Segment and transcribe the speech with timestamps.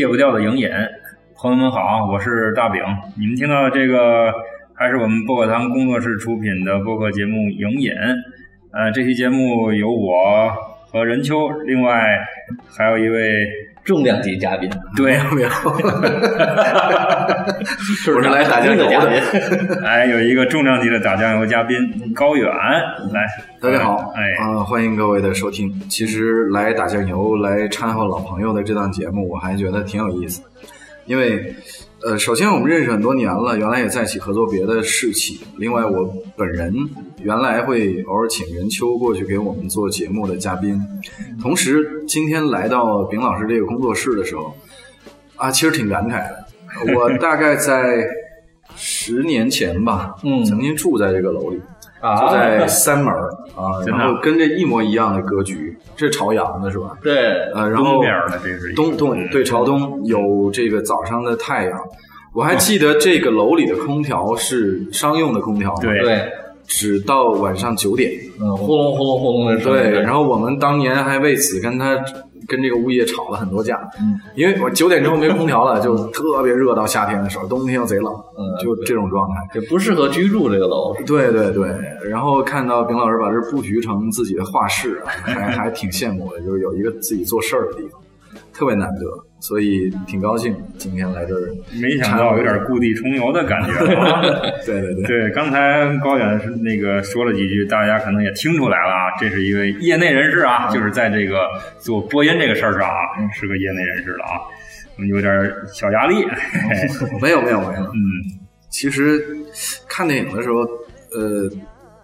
[0.00, 0.70] 戒不掉的影瘾，
[1.36, 2.82] 朋友们好，我是大饼。
[3.18, 4.32] 你们听到的这个
[4.74, 7.92] 还是我们薄荷糖工作室出品的播客节目《影瘾》。
[8.72, 10.50] 呃，这期节目有我
[10.90, 12.18] 和任秋，另外
[12.74, 13.46] 还有一位
[13.90, 14.70] 重量级嘉宾。
[14.96, 15.48] 对，没有，
[18.14, 19.20] 我是来打酱油的嘉宾。
[19.84, 21.76] 哎，有一个重量级的打酱油嘉宾
[22.14, 22.48] 高远，
[23.12, 23.26] 来，
[23.60, 25.68] 大家好，哎，啊，欢迎各位的收听。
[25.88, 30.40] 其实来打酱油、来掺和老朋友的这档节目，我还觉得挺有意思，
[31.06, 31.52] 因为。
[32.02, 35.38] 呃，首先我们认识很多年了，原来也在一起合作别的事情。
[35.58, 36.74] 另外，我本人
[37.22, 40.80] 原来会偶尔请任秋过去给我们做节目的嘉宾。
[41.42, 44.54] 同时，今天来到丙老师这个工作室的时候，
[45.36, 46.46] 啊，其实挺感慨的。
[46.94, 48.08] 我大概在
[48.82, 51.60] 十年前吧，嗯，曾经住在这个楼里。
[52.00, 53.12] 啊，就在三门
[53.54, 56.96] 啊， 然后跟这一模一样的格局，这是朝阳的是吧？
[57.02, 57.14] 对，
[57.54, 61.78] 呃，然后东边的这是东东对朝东有这个早上的太阳，
[62.32, 66.26] 我还记得这个楼里的空调是商用的空调，对对，
[66.66, 68.10] 只到晚上九点，
[68.40, 69.78] 嗯，轰隆呼隆呼隆的声音。
[69.78, 72.02] 对，然后我们当年还为此跟他。
[72.50, 80.92] 跟这个物业吵了很多架，嗯，因为我九点之后没空调了，就特别热到夏天的时候，冬天又贼冷，嗯，就这种状态，就不适合居住这个楼。
[81.06, 81.70] 对对对，
[82.02, 88.00] 然后看到丙老师把这布局成自己的画室，还还挺羡慕的，就是有一个自己做事儿的地方，
[88.52, 89.00] 特别难得。
[89.42, 91.48] 所以挺高兴今天来这儿，
[91.80, 93.72] 没想到有点故地重游的感觉。
[94.66, 102.92] 对对对，对，刚才高远是那个说了几句，大家可能也听出来了啊，这是一位业内人士啊，就是在这个做播音这个事儿上啊，
[103.32, 104.36] 是个业内人士了啊，
[105.08, 105.32] 有点
[105.72, 106.16] 小压力。
[107.22, 107.96] 没有没有没有，嗯，
[108.68, 109.24] 其实
[109.88, 110.58] 看电影的时候，
[111.18, 111.50] 呃。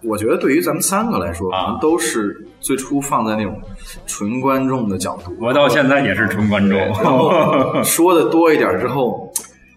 [0.07, 3.59] 我觉得对于咱们三个来说，可能都是最初放在那种
[4.05, 5.35] 纯观众的角度。
[5.39, 7.83] 我到现在也是纯观众。
[7.83, 9.31] 说的多一点之后，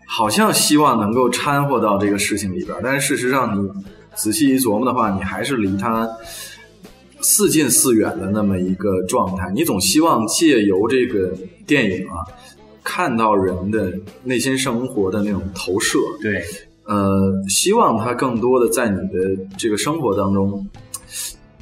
[0.06, 3.69] 好像希望能够掺和到这个事情里边，但是事实上，你
[4.14, 6.08] 仔细一琢磨的话，你还是离他
[7.20, 9.50] 似近似远的那么一个状态。
[9.52, 11.32] 你总希望借由这个
[11.66, 12.22] 电影啊，
[12.84, 13.92] 看到人的
[14.22, 15.98] 内心生活的那种投射。
[16.22, 16.42] 对。
[16.90, 20.66] 呃，希望他更多的在你的这个生活当中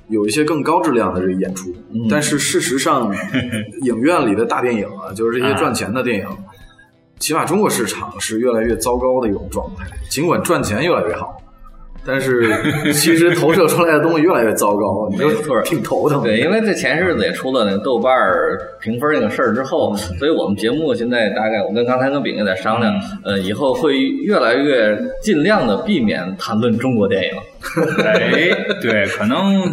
[0.08, 1.70] 有一些更高质量的这个演出，
[2.08, 3.14] 但是事实上，
[3.84, 6.26] 影院里的大电影啊，就是这些赚钱的电影，
[7.18, 11.36] 起码中国市场是越来越糟糕的一种状态，尽管赚钱越来越好。
[12.06, 16.22] 但是其实投射出来的东西越来越糟糕，没错，挺头疼。
[16.22, 18.14] 对，因为在前日子也出了那个豆瓣
[18.80, 22.94] 评分那个事儿之后，所以我们节目现在大概我跟刚才跟饼也在商量，
[23.24, 27.30] 呃，以后会越来越尽量的避免谈论中国电影。
[28.04, 28.20] 哎，
[28.80, 29.70] 对，可能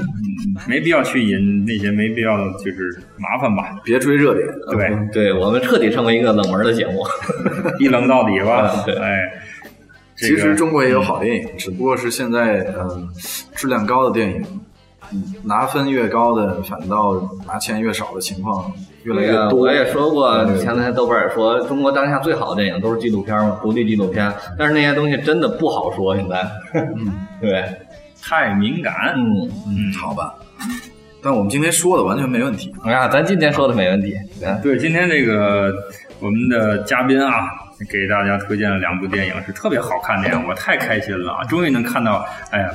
[0.67, 4.45] 没必要去引那些没必要的就是麻烦吧，别追热点。
[4.71, 7.01] 对，对我们彻底成为一个冷门的节目，
[7.79, 8.83] 一冷到底吧。
[8.85, 9.21] 对，哎。
[10.17, 13.09] 其实中国也有好电影，只不过是现在，嗯，
[13.53, 14.43] 质量高的电影，
[15.43, 18.71] 拿分越高的，反倒拿钱越少的情况
[19.03, 19.59] 越来越多。
[19.59, 24.33] 我也说过，前两天豆瓣也说，中国当下最好的电影都是纪录片嘛，独立纪录片。
[24.57, 26.49] 但是那些东西真的不好说，现在。
[26.73, 27.65] 嗯， 对，
[28.21, 28.93] 太敏感。
[29.17, 30.33] 嗯嗯，好吧。
[31.21, 32.73] 但我们今天说的完全没问题。
[32.83, 34.15] 哎呀，咱今天说的没问题。
[34.63, 35.73] 对，今天这个
[36.21, 37.64] 我们的嘉宾啊。
[37.89, 42.69] 给大家推荐了两部电影，是特别好看的电影，我太开心了，终于能看到，哎呀，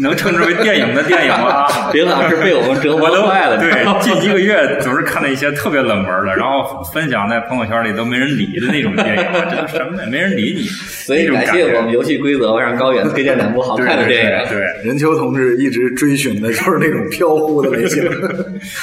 [0.00, 1.68] 能称之为电影的电影了啊！
[1.92, 10.08] 林老师被我们折磨坏了，对，近一个月总是看那些特别冷门的，然后分享在朋友圈里都没人理的那种电影，这都什么呀？
[10.10, 10.62] 没人理你。
[11.08, 14.48] 所以感谢我们游戏规则，让高远推荐两部好看的电影。
[14.48, 18.04] 对，任秋同志一直追寻的就是那种飘忽的类型，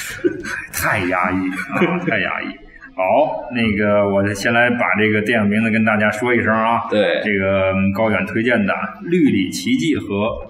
[0.72, 2.65] 太压抑啊，太压抑。
[2.96, 6.88] 好，那个我先来把这个电影名字跟大家说一声啊。
[6.90, 10.28] 对，这个高远推荐的《绿里奇迹》和《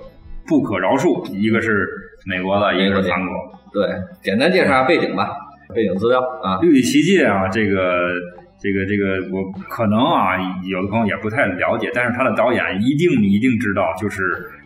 [0.47, 1.88] 不可饶恕》，一个是
[2.24, 3.33] 美国的，一个是韩国。
[3.74, 3.89] 对，
[4.21, 5.36] 简单介绍下背景吧，
[5.74, 8.13] 背景资料啊，《绿里奇迹》啊，这个
[8.62, 10.38] 这个这个，我可能啊，
[10.69, 14.21] 有的朋友也不太了解，但是他的导演一定你一定知道，就是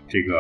[0.10, 0.36] 这个。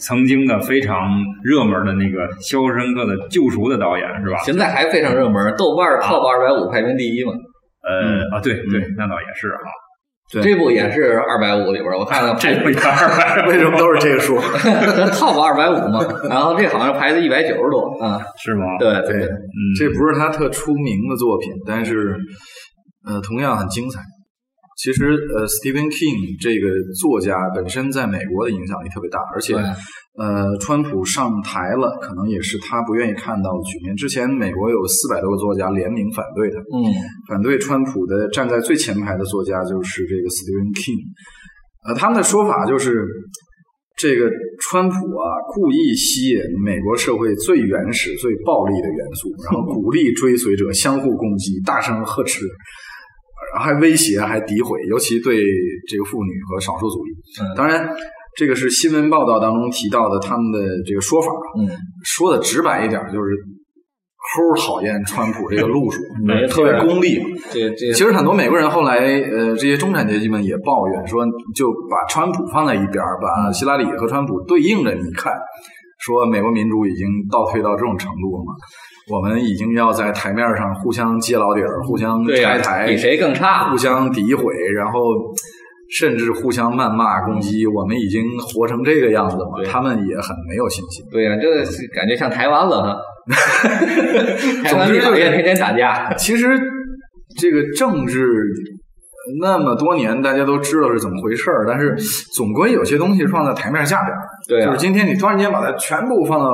[0.00, 1.10] 曾经的非常
[1.42, 4.38] 热门的那个《肖申克的救赎》的导演是吧？
[4.44, 7.32] 现在还非常热门，豆瓣 top 二百五排名第一嘛。
[7.82, 9.62] 呃啊，对对，那倒也是哈。
[10.42, 14.38] 这部也是二百五里边，我看看这部也二百，为什么都是这个数？
[15.10, 16.00] top 二百五嘛。
[16.28, 18.64] 然后这好像排在一百九十多啊，是吗？
[18.78, 19.28] 对对，
[19.76, 22.16] 这不是他特出名的作品，但是
[23.06, 24.00] 呃，同样很精彩。
[24.80, 29.52] 其实，呃，Stephen King 这个作家本身在美国的影响力特别大，而且，
[30.16, 33.92] 呃，川普上台了，可能也是他不愿意看到的局面。
[33.92, 36.88] 之前美国有四百多个作家联名反对他，嗯，
[37.28, 41.12] 反对川普的站在最前排的作家就是这个 Stephen King，
[41.84, 43.04] 呃，他们的说法就是，
[44.00, 44.32] 这个
[44.64, 52.48] 川普啊，故意吸引美国社会最原始、最暴力的元素，然后鼓励追随者相互攻击、大声呵斥。
[53.52, 55.42] 然后还威胁，还诋毁，尤其对
[55.88, 57.10] 这个妇女和少数族裔。
[57.56, 57.88] 当然，
[58.36, 61.28] 这个是新闻报道当中提到的他们的这个说法。
[61.58, 61.68] 嗯，
[62.04, 63.34] 说的直白一点，就是
[64.30, 66.00] 齁讨厌川普这个路数，
[66.48, 67.18] 特别功利。
[67.50, 71.24] 这这，其实很多美国人后来，呃，这些中产阶级们也抱怨说，
[71.54, 75.32] 就把川普放在一边，把希拉里和川普对应着你看，
[75.98, 78.52] 说美国民主已经倒退到这种程度了吗？
[79.10, 85.00] 我们已经要在台面上互相揭老底儿，互相拆台，比谁更差，互相诋毁，然后
[85.98, 87.66] 甚至互相谩骂攻击。
[87.66, 91.04] 我们已经活成这个样子了，他们也很没有信心。
[91.10, 92.96] 对呀，这个感觉像台湾了哈。
[94.64, 96.14] 台湾就业天天打架。
[96.14, 96.48] 其实
[97.36, 98.24] 这个政治
[99.40, 101.96] 那么多年，大家都知道是怎么回事儿，但是
[102.32, 104.16] 总归有些东西放在台面下边。
[104.48, 106.50] 对，就是今天你突然间把它全部放到。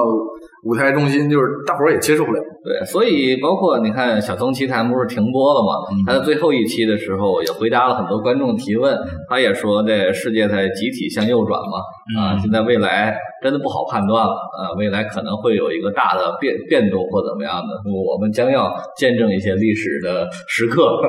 [0.64, 5.72] 舞台中心就是大伙儿也接受不了，对，所以包括你看小松奇谈不是停播了吗？
[6.06, 8.98] 他在最后一期的时候也回答了很多观众提问，
[9.28, 21.00] 他也说这世界在集体向右转嘛，啊，现在未来真的不好判断了，啊，未来可能会有一个大的变变动或怎么样的，我们将要见证一些历史的时刻。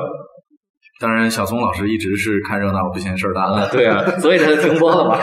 [1.00, 3.68] 当然，小松老师一直是看热闹不嫌事儿大的。
[3.70, 5.16] 对啊，所以他就停播了嘛。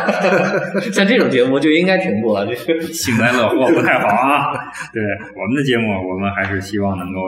[0.93, 4.53] 像这种节目就应该停播，这幸灾乐祸不太好啊。
[4.93, 5.03] 对
[5.35, 7.19] 我们的节目，我们还是希望能够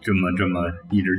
[0.00, 0.60] 这么这么
[0.90, 1.10] 一直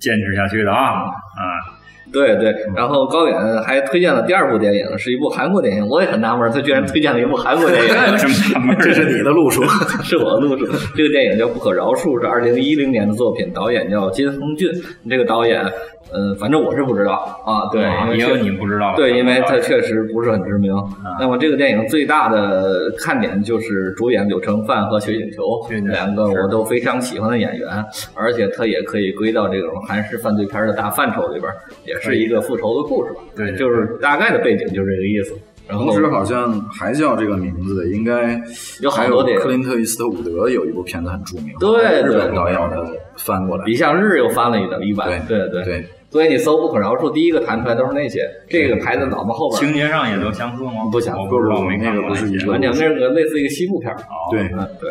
[0.00, 1.77] 坚持下去的啊啊。
[2.12, 5.86] 对对，然后高远还推荐了第二部电影，是一部韩国电影。
[5.88, 7.88] 我也很纳闷，他居然推荐了一部韩国电影。
[8.18, 8.76] 什么纳闷？
[8.80, 9.62] 这是你的路数，
[10.02, 10.66] 是我的路数。
[10.96, 14.68] 这个电影叫《不可饶恕》，是二零一零年的作品，导演叫金亨俊。
[15.08, 15.64] 这个导演。
[16.10, 17.82] 嗯，反正我是不知道啊，对，
[18.16, 20.72] 因为你不知道，对，因为他确实不是很知名。
[21.20, 25.42] 那么这个电影最大的看点就是主演柳承范和薛景求
[25.84, 27.68] 两个我都非常喜欢的演员，
[28.14, 31.52] 而且他也可以归到这种韩式犯罪片的大范畴里边，
[31.84, 33.20] 也是一个复仇的故事吧。
[33.36, 35.34] 对，就是大概的背景就是这个意思。
[35.70, 38.40] 同时好像还叫这个名字的，应该
[38.80, 42.86] 有好多克林特·伊斯特伍德有一部片子很著名，对，日本导演的
[43.18, 45.84] 翻过来，比向日又翻了一个一版，对对对。
[46.10, 49.60] 所以你搜不可饶恕，第一个弹出来都是那些，这个排在脑子后边。
[49.60, 50.88] 情节上也都相似吗？
[50.90, 52.08] 不相似，我不知道没看过。
[52.08, 52.14] 完
[52.62, 53.94] 全那个类似一个西部片
[54.30, 54.48] 对，
[54.80, 54.90] 对。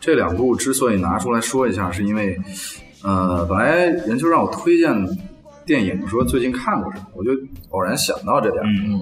[0.00, 2.34] 这两部之所以拿出来说一下，是因为，
[3.02, 4.90] 呃，本来任秋让我推荐
[5.66, 7.30] 电影，说最近看过什么，我就
[7.70, 8.62] 偶然想到这点。
[8.64, 9.00] 嗯。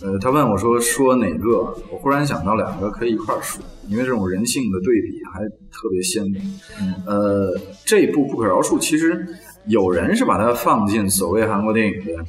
[0.00, 1.58] 呃，他问我说说哪个，
[1.90, 5.40] 我忽然想到两个可以一块说，因为这种人性的对比还
[5.72, 6.40] 特别鲜明。
[6.80, 9.26] 嗯呃，这部《不可饶恕》其实。
[9.66, 12.24] 有人是把它放进所谓韩国电影的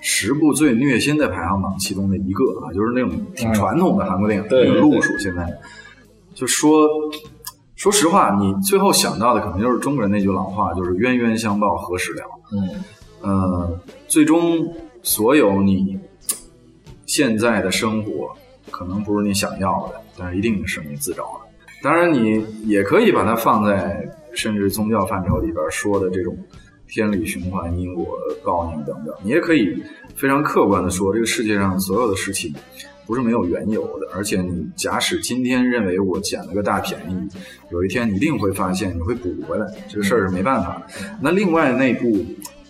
[0.00, 5.16] 十部最虐心的排行榜其中的一个啊，就是那种挺传统的韩国电影的路数。
[5.18, 5.46] 现在
[6.34, 6.88] 就说，
[7.76, 12.24] 说实话，你最后想到的可能就是中国人那句老话，就是冤冤相报何时了。
[12.50, 12.82] 嗯，
[13.22, 15.98] 呃，最终所有你
[17.06, 18.30] 现在的生活
[18.70, 21.66] 可能不是你想要的，但是一定是你自找的。
[21.82, 26.36] 当然，你也可以把它放在甚至宗教范畴里边说的这种。
[26.94, 28.06] 天理循环、因果
[28.44, 29.82] 报应等等，你也可以
[30.14, 32.54] 非常客观的说，这个世界上所有的事情
[33.06, 34.06] 不是没有缘由的。
[34.14, 37.28] 而且，你假使今天认为我捡了个大便宜，
[37.70, 40.82] 有一天你一定会发现你会补回来，这个事儿是没办法。
[41.18, 42.22] 那另外那部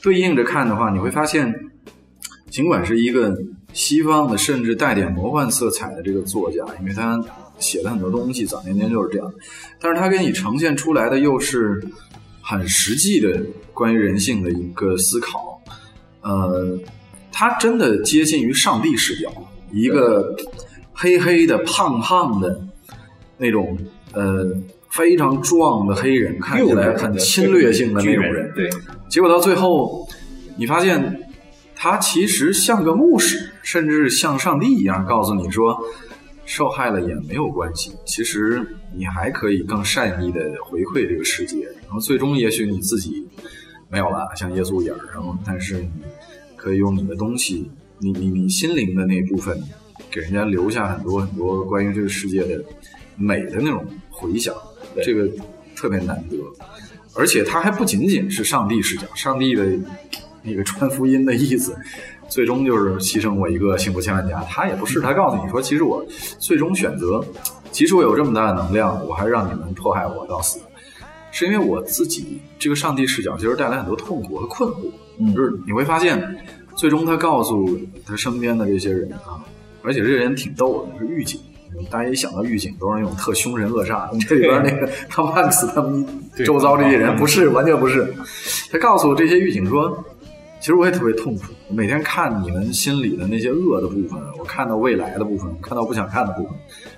[0.02, 1.54] 对应着看的话，你会发现，
[2.50, 3.34] 尽管是一个
[3.72, 7.22] 西方的，甚至带点魔幻色彩的这个作家，因为他
[7.58, 9.32] 写了很多东西，早年间就是这样，
[9.80, 11.82] 但是他给你呈现出来的又是。
[12.44, 13.40] 很实际的
[13.72, 15.62] 关于人性的一个思考，
[16.22, 16.76] 呃，
[17.30, 19.32] 他真的接近于上帝视角，
[19.70, 20.34] 一个
[20.92, 22.60] 黑黑的、胖胖的
[23.38, 23.78] 那种，
[24.12, 24.50] 呃，
[24.92, 28.52] 非常壮的黑人，看起来很侵略性的那种人。
[28.54, 28.70] 对，
[29.08, 30.06] 结果到最后，
[30.56, 31.28] 你发现
[31.74, 35.76] 他其实像个牧师，甚至像上帝一样，告诉你说。
[36.44, 38.60] 受害了也没有关系，其实
[38.94, 43.26] 你还可以更善意的回馈这个世界，然后最终也许你自己
[43.88, 45.88] 没有了，像耶稣一样，然后但是你
[46.56, 47.70] 可以用你的东西，
[48.00, 49.56] 你你你心灵的那部分，
[50.10, 52.62] 给人家留下很多很多关于这个世界的
[53.16, 54.52] 美的那种回响，
[55.02, 55.28] 这个
[55.76, 56.36] 特别难得，
[57.14, 59.66] 而且它还不仅仅是上帝视角，上帝的
[60.42, 61.76] 那个传福音的意思，
[62.28, 64.42] 最终就是牺牲我一个幸福千万家。
[64.44, 66.04] 他也不是，他告诉你说，其实我
[66.38, 67.24] 最终选择，
[67.70, 70.60] 即使我有这么大的能量，我还让你们迫害我到死，
[71.30, 74.90] 是因为我自己这个上帝视角其实带来很多痛苦和困惑。
[75.18, 76.38] 嗯就是你会发现，
[76.74, 79.38] 最终他告诉他身边的这些人啊，
[79.82, 81.38] 而且这些人挺逗的，是狱警。
[81.90, 84.18] 大家一想到狱警，都是那种特凶神恶煞的。
[84.28, 86.06] 这里边那个汤姆汉克斯他们
[86.44, 88.14] 周遭这些人，嗯不是，完全不是。
[88.70, 90.04] 他告诉这些狱警说，
[90.60, 96.52] 其实我也特别痛苦，每天看你们心里的那些恶的部分，我看到未来的部分，看到不想看的部分，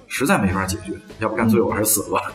[0.09, 2.33] 实在没法解决，要不干脆我还是死了吧。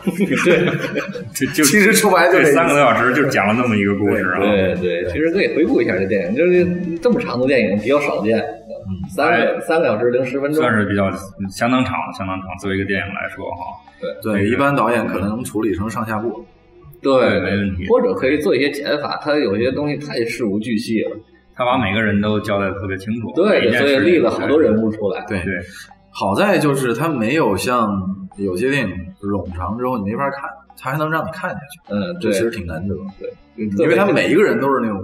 [1.34, 4.40] 就 就其实说白了就三个多小时就讲了那么一个故事啊。
[4.40, 6.66] 对对，其实可以回顾一下这电影，就是
[6.98, 11.10] 这么长的电影比较少见，嗯三个三个小时零十分钟，算是比较
[11.50, 12.46] 相当长，相当长。
[12.60, 13.64] 作为一个电影来说，哈，
[14.00, 16.44] 对对，一般导演可能能处理成上下部。
[17.02, 17.86] 对没问题。
[17.88, 21.16] 或者可以做一些减法，他有些东西太事无巨细了，
[21.56, 25.54] 他把每个人都交代的特别清楚，对对，所以立了好多人物出来，对，对，
[26.20, 27.98] 好在就是它没有像
[28.36, 32.94] 有些电影冗长之后你没法看，它还能让你看下去，嗯，这其，实挺难得。
[33.18, 35.02] 对，因为他每一个人都是那种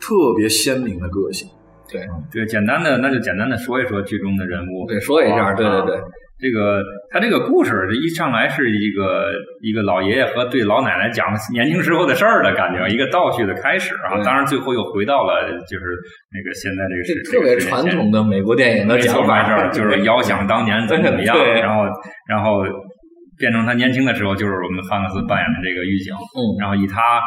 [0.00, 1.48] 特别鲜明的个性。
[1.88, 5.96] 对对，简单的那就简单的说一说剧中的人物，对说一下，对对对。
[5.98, 6.02] 啊，
[6.40, 15.84] 这个他这个故事这一上来是一个一个老爷爷和对老奶奶讲年轻时候的事儿的感觉，一个倒叙的开始啊，当然最后又回到了就是
[16.34, 21.84] 那个现在这个是特别传统的美国电影的讲法，就是遥想当年怎么怎么样，然后
[22.28, 22.62] 然后
[23.38, 27.20] 变成他年轻的时候，就是我们汉克斯扮演的这个狱警，嗯然后以他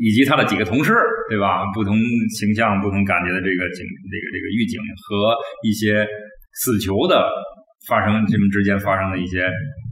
[0.00, 0.94] 以及他的几个同事，
[1.28, 1.66] 对吧？
[1.74, 1.94] 不同
[2.38, 5.34] 形象、不同感觉的这个警、这个这个狱警和
[5.66, 6.06] 一些
[6.54, 7.28] 死囚的
[7.88, 9.42] 发生，他们之间发生的一些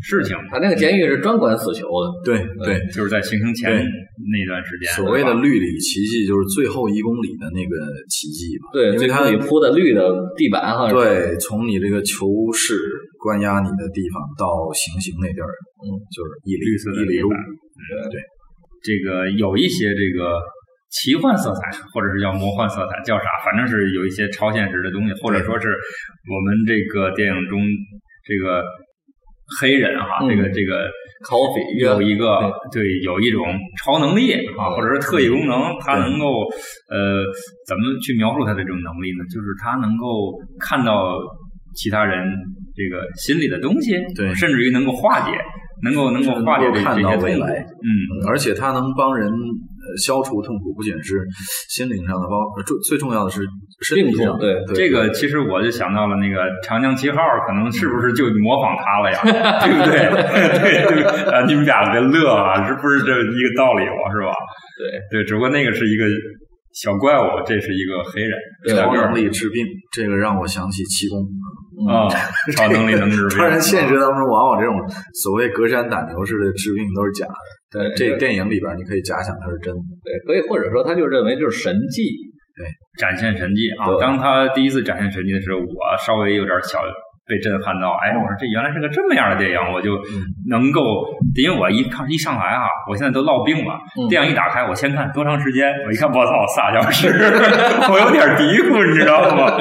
[0.03, 7.75] 事情，他那个监狱是专管死囚的，对对，就是在行刑前那段时间，所谓的绿里奇迹就是最后一公里的那个
[8.09, 8.71] 奇迹吧。
[8.73, 10.03] 对，因为它最后里铺的绿的
[10.37, 12.79] 地板哈，对，从你这个囚室
[13.19, 15.51] 关押你的地方到行刑那地儿，
[15.83, 17.29] 嗯，就是一里绿色的一里路。
[17.31, 17.45] 地板。
[18.83, 20.41] 这个有一些这个
[20.91, 23.25] 奇幻色彩，或者是叫魔幻色彩，叫啥？
[23.45, 27.63] 反正是有一些超现实的东西，或者说是我们这个电影中
[28.27, 28.63] 这个
[29.61, 30.29] 黑人哈，嗯。
[30.29, 32.83] 这个这个 Coffee 有一个对。
[33.05, 33.45] 有一种
[33.83, 36.27] 超能力啊，嗯或者是特异功能，它能够
[36.91, 37.23] 呃
[37.67, 39.25] 怎么去描述它的这种能力呢？
[39.33, 41.15] 就是它能够看到
[41.77, 42.27] 其他人
[42.75, 44.35] 这个心里的东西，对。
[44.35, 45.39] 甚至于能够化解，
[45.83, 47.47] 能够能够化解这些未来。
[47.63, 47.89] 嗯。
[48.29, 51.19] 而且它能帮人呃消除痛苦，不仅是
[51.69, 53.43] 心灵上的，包呃最最重要的是
[53.83, 54.39] 身体上的。
[54.39, 57.17] 病痛对对这个其实我就想到了那个《长江七号》，
[57.47, 59.19] 可能是不是就模仿他了呀？
[59.65, 59.97] 对不对？
[60.61, 64.13] 对对啊，你们俩别乐啊，是不是这一个道理嘛？
[64.13, 64.33] 是吧？
[64.79, 66.05] 对对，只不过那个是一个
[66.73, 68.39] 小怪物，这是一个黑人，
[68.77, 71.27] 超能力治病，这个让我想起气功。
[71.89, 72.09] 啊，
[72.55, 73.39] 超能力能治病。
[73.41, 74.77] 当然，现实当中往往这种
[75.23, 79.81] 所谓隔山打牛式的治病都是假的，但对这电影里边你可以假想它是真的。
[80.03, 82.03] 对，可以或者说他就认为就是神迹，
[82.57, 82.67] 对
[82.99, 83.87] 展现神迹啊！
[84.01, 85.65] 当他第一次展现神迹的时候，我
[86.05, 86.83] 稍微有点小
[87.31, 87.95] 被震撼到。
[88.03, 89.95] 哎，我说这原来是个这么样的电影，我就
[90.51, 90.83] 能够，
[91.39, 93.79] 因为我一看一上来啊，我现在都落病了。
[93.97, 97.07] 嗯电影一打开，我先看多长时间，我一看，我操，仨小时，
[97.87, 99.55] 我有点嘀咕，你知道吗？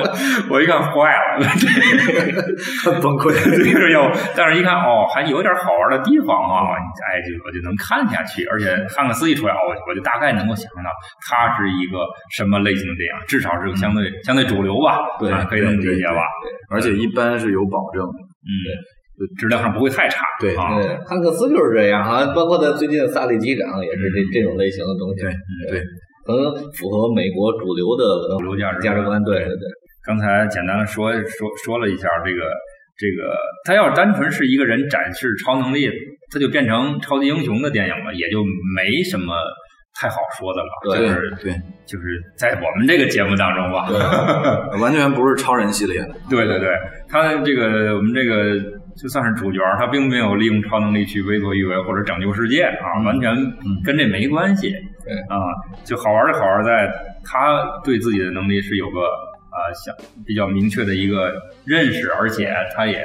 [0.49, 1.45] 我一看坏了，
[2.83, 3.29] 很崩溃。
[3.29, 8.43] 这个要，但是一看哦，还有点好玩的地方啊，哎，就我就能看下去。
[8.45, 10.89] 而且汉克斯一出来，我，我就大概能够想象到
[11.29, 11.99] 他是一个
[12.31, 16.23] 什么类型的电影，至少是个相对相对主流吧，对啊可以这么理解吧？
[16.71, 18.17] 而且一般是有保证的。
[18.45, 18.55] 嗯，
[19.35, 25.27] 质量上不会太差，对啊，对，汉克斯就是这样啊，包括他最近的《萨利机长》也是这这种类型的东西，
[25.67, 25.83] 对对，
[26.23, 29.65] 可能符合美国主流的主流价值价值观，对对对，
[30.07, 32.47] 刚才简单的说说说了一下这个
[32.95, 33.35] 这个，
[33.65, 35.91] 他要是单纯是一个人展示超能力，
[36.31, 38.39] 他就变成超级英雄的电影了，也就
[38.75, 39.35] 没什么
[39.99, 40.69] 太好说的了。
[40.83, 41.53] 对就是对，
[41.85, 42.05] 就是
[42.37, 43.89] 在我们这个节目当中吧，
[44.79, 46.09] 完全不是超人系列的。
[46.29, 46.69] 对对对，
[47.09, 48.57] 他这个我们这个
[48.95, 53.35] 就算是主角，他并没有利用超能力去为所欲为或者拯救世界啊，完全
[53.83, 54.73] 跟这没关系。
[55.03, 55.35] 对啊，
[55.83, 56.89] 就好玩就好玩在
[57.25, 59.93] 他对自己的能力是有个啊想
[60.25, 61.33] 比较明确的一个
[61.65, 63.03] 认识，而且他也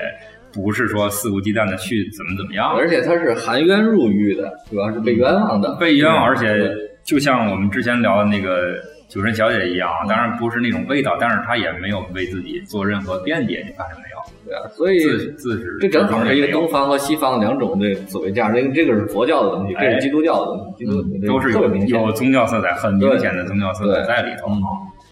[0.54, 6.70] 不是说肆无忌惮的去怎么怎么样，而且他是含冤入狱的，主要是被冤枉的，被冤枉，而且
[7.02, 8.74] 就像我们之前聊的那个。
[9.06, 14.16] 酒神小姐一样，当然不是那种味道，但是他也没有为自己做任何辩解，你发现没有？
[14.44, 24.50] 对啊，所以自自始这正好是一个东方和西方两种的所谓价值，这个这个是佛教的东西，这是基督教的东西，基督嗯都是有明显有宗教色彩，很明显的宗教色彩在里头。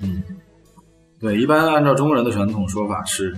[0.03, 0.21] 嗯。
[1.21, 3.33] 对，一般按照中国人的传统说法是，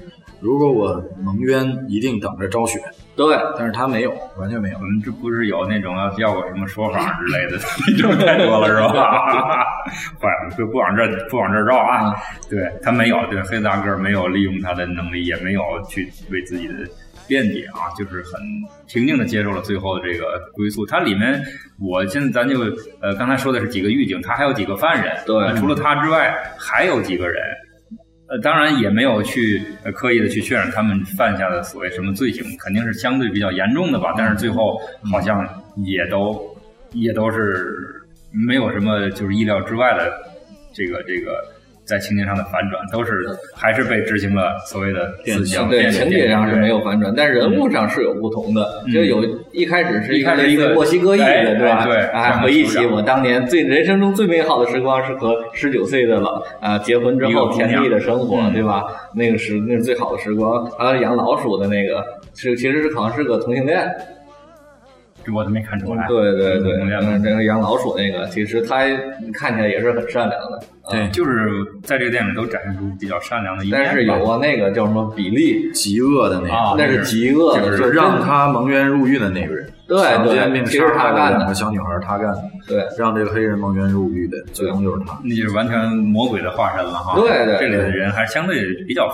[0.44, 2.78] 如果我蒙冤，一定等着昭雪，
[3.16, 3.34] 对。
[3.56, 4.82] 但是他没有，完全没有我。
[4.82, 7.56] 们这不是有那种要要个什么说法之类的
[7.88, 9.64] 那种太多了是吧？
[10.20, 12.14] 不就不往这儿不往这儿绕啊！
[12.50, 16.74] 对他没有，对黑子大个儿没有利用他的能力，也没有去为自己的
[17.26, 18.38] 辩解啊，就是很
[18.86, 20.84] 平静的接受了最后的这个归宿。
[20.84, 21.42] 它里面，
[21.80, 22.60] 我现在咱就
[23.00, 27.42] 呃刚才说的是几个狱警，他还有几个犯人，对呃除了他之外还有几个人。
[28.26, 34.14] 呃，当然也没有去呃刻意的去渲染他们犯下的所谓什么罪行，肯定是相对比较严重的吧。
[34.16, 35.46] 但是最后好像
[35.84, 36.56] 也都
[36.92, 40.10] 也都是没有什么就是意料之外的
[40.72, 41.53] 这个这个
[41.84, 43.12] 在情节上的反转，都是
[43.54, 45.68] 还是被执行了所谓的思想。
[45.68, 48.82] 对，情节上是没有反转，但人物上是有不同的。
[48.92, 49.22] 就有
[49.52, 51.78] 一开始是一开始一个墨西哥裔哎的，对吧？
[51.80, 58.84] 哎对啊，回忆起我当年最人生中最美好的时光是和十九岁的老啊结婚之后甜蜜的生活，嗯对吧？
[59.14, 60.64] 那个是那是最好的时光。
[60.78, 62.02] 还有养老鼠的那个，
[62.34, 63.86] 是其实是好像是个同性恋。
[65.24, 66.06] 这我都没看出来。
[66.06, 68.82] 对对对，嗯，这个养老鼠那个，其实他
[69.32, 70.58] 看起来也是很善良的。
[70.58, 71.48] 啊对，就是
[71.82, 73.80] 在这个电影里都展现出比较善良的一面。
[73.82, 82.84] 但是有啊，那个叫什么比利，极恶的那个，啊那是极恶的，就是让他蒙冤入狱的那个人，对强奸对，并其实他干的两个，小女孩，他干的，对。
[82.98, 85.18] 让这个黑人蒙冤入狱的，最终就是他。
[85.24, 87.18] 那就是完全魔鬼的化身了哈。
[87.18, 89.08] 对对这里的人还是相对比较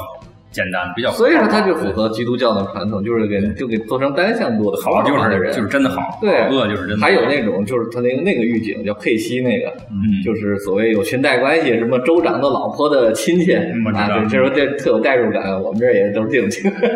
[0.51, 7.07] 简单，比较所以说他就符合基督教的传统，就是给就给做成单向度的好就的人，是就是真的好，对，恶就是真的。
[7.07, 13.63] 还有那种就是他那个那个狱警叫佩西那个，嗯，就是所谓有裙带关系，什么州长的老婆的亲戚啊，
[14.09, 16.83] 对，这时候这特有代入感，我们这儿也都是这种情况。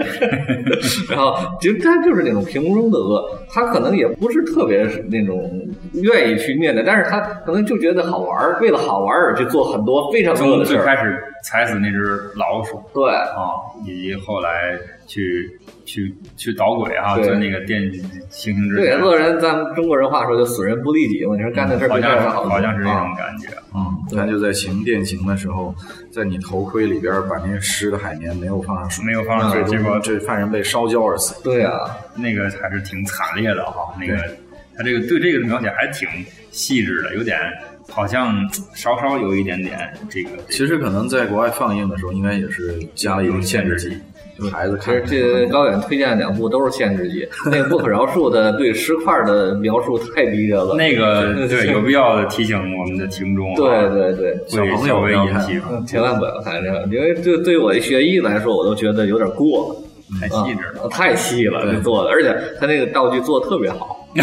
[1.11, 5.51] 然后其实他就是那种平庸的恶，他可能也不是特别那种
[6.03, 12.81] 愿意去面对，但是他可能就觉得好玩儿，为了好玩儿而去做很多非常恶的事开始踩死那只老鼠。
[12.93, 13.44] 对，啊，
[13.85, 23.49] 以及后来去去去捣鬼啊，对就那个电星星之对，恶人咱们中国人话说就死人不利己嘛，你说干的事儿好像是好像是这啊种感觉。
[23.75, 25.75] 嗯，他就在行电刑的时候，
[26.11, 31.43] 在你头盔里边把那个湿的海绵没有放上水，没有放上水，结果这犯人被烧焦而死。
[31.43, 33.95] 对啊，那个还是挺惨烈的哈。
[33.99, 34.17] 那个
[34.77, 36.09] 他这个对这个的描写还挺
[36.51, 37.39] 细致的，有点
[37.91, 38.35] 好像
[38.75, 40.31] 稍稍有一点点这个。
[40.49, 43.97] 其实可能在国外放映的时候，应该也是加了一种限制级，
[44.39, 50.75] 就孩子其看实这高远推荐的两部都是限制级，那个不可饶恕的对尸块的描述太逼真了。
[50.75, 59.81] 那个对 有必要的提醒我们的听众啊，对对对，小朋友不要看引起嗯千万不要看这个，因为这对我的学艺来说，我都觉得有点过了。
[60.21, 60.89] 太啊细致了。
[60.89, 64.07] 太细了，这做的，而且他那个道具做的特别好。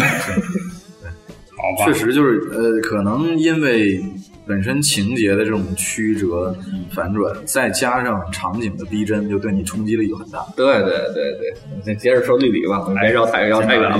[1.62, 4.02] 好吧，确实就是呃，可能因为
[4.44, 6.52] 本身情节的这种曲折
[6.90, 10.44] 反转，再加上场景的逼真，就对你冲击力就很大。
[10.56, 13.98] 对对对对，再接着说绿里吧，我们别绕太绕太远了。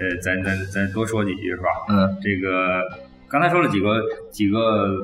[0.00, 1.68] 呃，咱咱咱多说几句是吧？
[1.88, 2.82] 嗯，这个
[3.28, 4.98] 刚才说了几个几个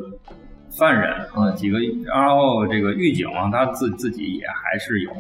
[0.77, 5.11] 犯人啊，几个，然后这个狱警啊，他自自己也还是有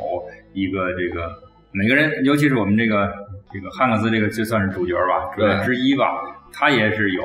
[0.52, 1.30] 一个这个
[1.70, 3.12] 每个人，尤其是我们这个
[3.52, 6.06] 这个汉克斯这个就算是主角吧，主角之一吧，
[6.58, 7.22] 他也是有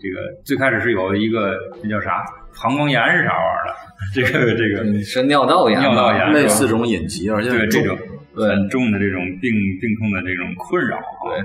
[0.00, 2.24] 这个最开始是有一个那叫啥
[2.62, 3.72] 膀胱炎是啥玩意儿的，
[4.14, 4.82] 这 个这个。
[4.84, 6.32] 嗯是尿道炎，尿道炎。
[6.32, 7.96] 类似这种隐疾，而且对这种
[8.34, 11.38] 很重的这种病病痛的这种困扰啊，对，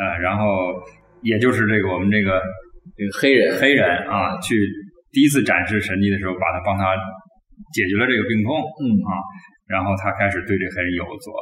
[0.00, 0.44] 呃，然后
[1.22, 2.40] 也就是这个我们这个
[2.96, 3.58] 这个黑人。
[3.60, 4.56] 黑人啊，去
[5.12, 6.96] 第一次展示神迹的时候，把他帮他
[7.72, 8.84] 解决了这个病痛，嗯。
[9.04, 9.12] 啊，
[9.68, 11.32] 然后他开始对这黑人有所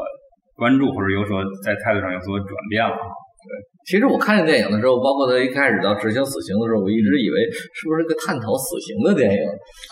[0.56, 3.06] 关注，或者有所在态度上有所转变了啊。
[3.86, 9.38] 其实我看这电影的时候，包括他一开始到执行死刑的时候，我一直以为是不是个探讨死刑的电影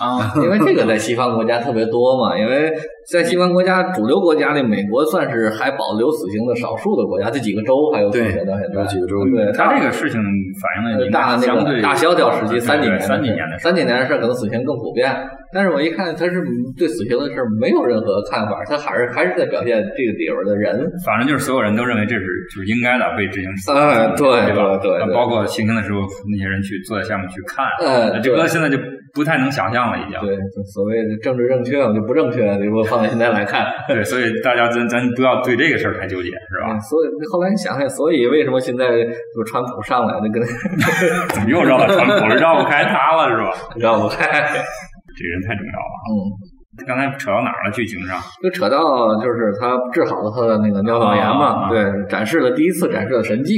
[0.02, 2.36] 啊， 因为这个在西方国家特别多嘛。
[2.36, 2.72] 因为
[3.08, 10.18] 在西方国家主流国家里，美国算是还保留死刑的少数的国家，这几个州还有死刑到现在有几个州对，他这个事情
[10.58, 15.14] 反映了大那个该相对大萧条时期对对三几年的三几年的事三几年的事，可能死刑更普遍。
[15.54, 16.42] 但是我一看，他是
[16.76, 20.82] 对死刑的事没有任何看法，他还是还是在表现这个里边的人。
[21.06, 24.78] 反正就是所有人都认为这是就是应该的被执行死 刑，哎对对吧？
[24.78, 28.76] 对包括行刑的时候，那些人去坐在下面去看，嗯，这个现在就
[29.14, 30.18] 不太能想象了，已经。
[30.20, 30.36] 对，
[30.72, 36.78] 所谓的政治正确就不正确，如果放在现在来看， 对，所以大家咱咱不要对这个事儿太纠结，是吧？
[36.80, 40.42] 所以后来你想想，所以为什么现在就川普上来，就跟
[41.34, 43.50] 怎么又绕到川普，绕不开他了，是吧？
[43.76, 45.94] 绕不开，这个人太重要了。
[46.10, 46.53] 嗯。
[46.86, 47.70] 刚才扯到哪儿了？
[47.70, 53.54] 剧情上就扯到就是他治好了他的那个尿道炎嘛，对，展示了第一次展示了神迹。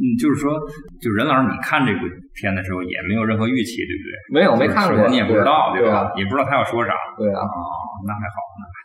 [0.00, 0.48] 嗯，就是说，
[1.02, 2.00] 就任老师，你看这部
[2.32, 4.12] 片的时候也没有任何预期，对不对？
[4.32, 6.08] 没有，没看过，你也不知道，对吧？
[6.16, 6.94] 也不知道他要说啥。
[7.18, 7.44] 对啊，
[8.06, 8.36] 那还好，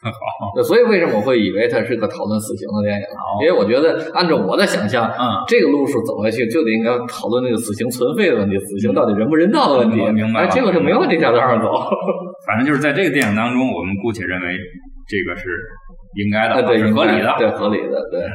[0.04, 0.62] 那还好。
[0.62, 3.06] 所以为什么我会以为它是个讨论死刑的电影？
[3.40, 10.04] 因为我觉得按照我的想象，嗯，这个路数走下去就得应该讨论那个死刑存废的问题，死刑到底人不人道的问题。
[10.12, 10.42] 明白？
[10.42, 11.72] 哎，结果就没往这条道上走。
[12.48, 14.58] 反正就是在这个电影当中，我们姑且认为
[15.08, 15.44] 这个是
[16.24, 18.28] 应该的，对，是合理的，对，合理的，对。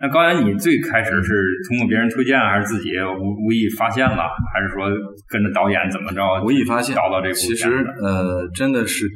[0.00, 1.32] 那高原，你最开始是
[1.68, 4.86] 通过别人推荐，还是自己无无意发现了，还是说
[5.28, 7.34] 跟着导演怎么着无意发现找到这部？
[7.34, 9.06] 其实呃，真的是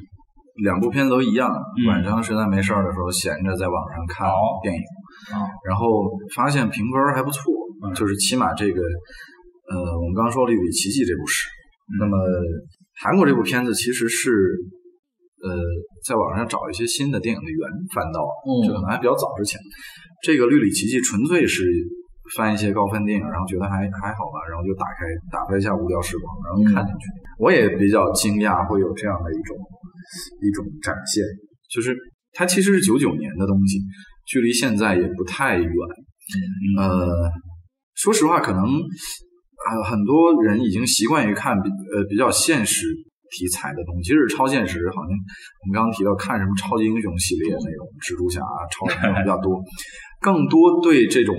[0.64, 1.49] 两部片子都一样。
[1.87, 4.27] 晚上实在没事儿的时候，闲着在网上看
[4.61, 4.83] 电影，
[5.68, 7.55] 然后发现评分还不错，
[7.95, 11.49] 就是起码这个呃，我们刚说《了一笔奇迹》这部是，
[12.01, 12.18] 那么
[13.03, 14.31] 韩国这部片子其实是
[15.43, 15.51] 呃，
[16.07, 17.59] 在网上找一些新的电影的源
[17.93, 18.23] 翻到，
[18.65, 19.59] 这可能还比较早之前。
[20.23, 21.67] 这个《绿里奇迹》纯粹是
[22.37, 25.03] 翻一些高分电影，然后觉得还还好吧，然后就打开
[25.35, 27.05] 打开一下无聊时光，然后看进去。
[27.38, 29.57] 我也比较惊讶会有这样的一种
[30.38, 31.25] 一种展现，
[31.75, 31.97] 就是
[32.31, 33.83] 它其实是九九年的东西，
[34.27, 35.75] 距离现在也不太远。
[36.79, 37.29] 呃，
[37.97, 38.62] 说实话，可能
[39.66, 42.87] 啊很多人已经习惯于看比呃比较现实
[43.31, 49.61] 题材的东西，其实超现实，好像我们刚刚提到看什么超级英雄系列那种蜘蛛侠、超人比较多。
[50.20, 51.35] 更多对这种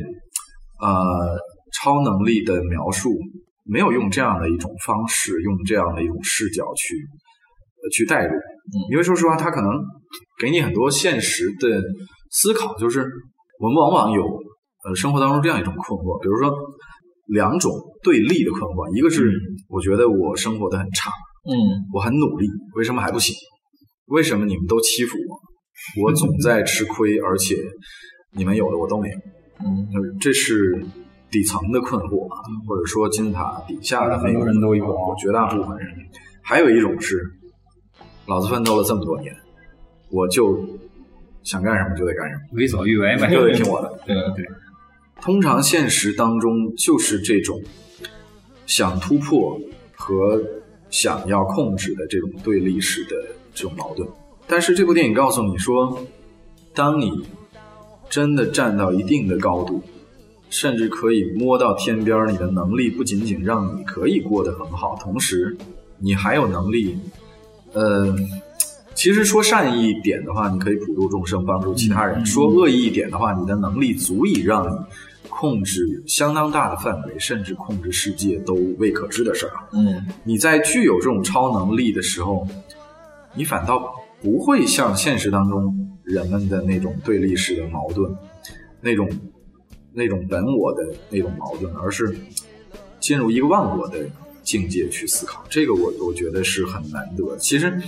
[0.81, 1.37] 呃
[1.79, 3.11] 超能力的描述，
[3.63, 6.95] 没有用这样的一种方式，用这样的一种视角去
[7.83, 8.33] 呃去带入，
[8.91, 9.69] 因为说实话，他可能
[10.41, 11.81] 给你很多现实的
[12.31, 13.01] 思考，就是
[13.59, 14.23] 我们往往有
[14.85, 16.51] 呃生活当中这样一种困惑，比如说
[17.27, 17.71] 两种
[18.03, 19.31] 对立的困惑，一个是
[19.69, 21.11] 我觉得我生活的很差，
[21.49, 21.55] 嗯，
[21.93, 23.35] 我很努力，为什么还不行？
[24.07, 26.03] 为什么你们都欺负我？
[26.03, 27.55] 我总在吃亏，而且。
[28.35, 29.15] 你们有的我都没有，
[29.63, 29.87] 嗯，
[30.19, 30.83] 这是
[31.29, 34.83] 底层的困惑啊，或者说金字塔底下的很多人都有，
[35.19, 35.87] 绝大部分人。
[36.41, 37.21] 还有一种是，
[38.25, 39.31] 老子奋斗了这么多年，
[40.09, 40.67] 我就
[41.43, 43.99] 想干什么就得干什么，为所欲为，就得听我的。
[44.07, 44.43] 对对。
[45.23, 47.61] 通常现实当中就是这种
[48.65, 49.57] 想突破
[49.95, 50.43] 和
[50.89, 53.15] 想要控制的这种对立式的
[53.55, 54.05] 这种矛盾。
[54.47, 55.97] 但是这部电影告诉你说，
[56.75, 57.09] 当你
[58.09, 59.81] 真的站到一定的高度，
[60.49, 65.55] 甚至可以摸到天边你的能力不仅仅让你可以过得很好，同时
[65.99, 66.97] 你还有能力。
[67.71, 68.13] 呃，
[68.93, 74.77] 其实说善意一点的话，你可以普度众生，帮助其他人；说恶意一点的话，你的能力足以让你
[75.39, 79.53] 控制相当大的范围，甚至控制世界都未可知的事儿。
[79.73, 82.47] 嗯，你在具有这种超能力的时候，
[83.33, 85.79] 你反倒不会像现实当中。
[86.03, 88.13] 人们的那种对立式的矛盾，
[88.81, 89.09] 那种
[89.93, 92.13] 那种本我的那种矛盾，而是
[92.99, 93.99] 进入一个忘我的
[94.43, 97.37] 境界去思考，这个我我觉得是很难得。
[97.37, 97.81] 其实，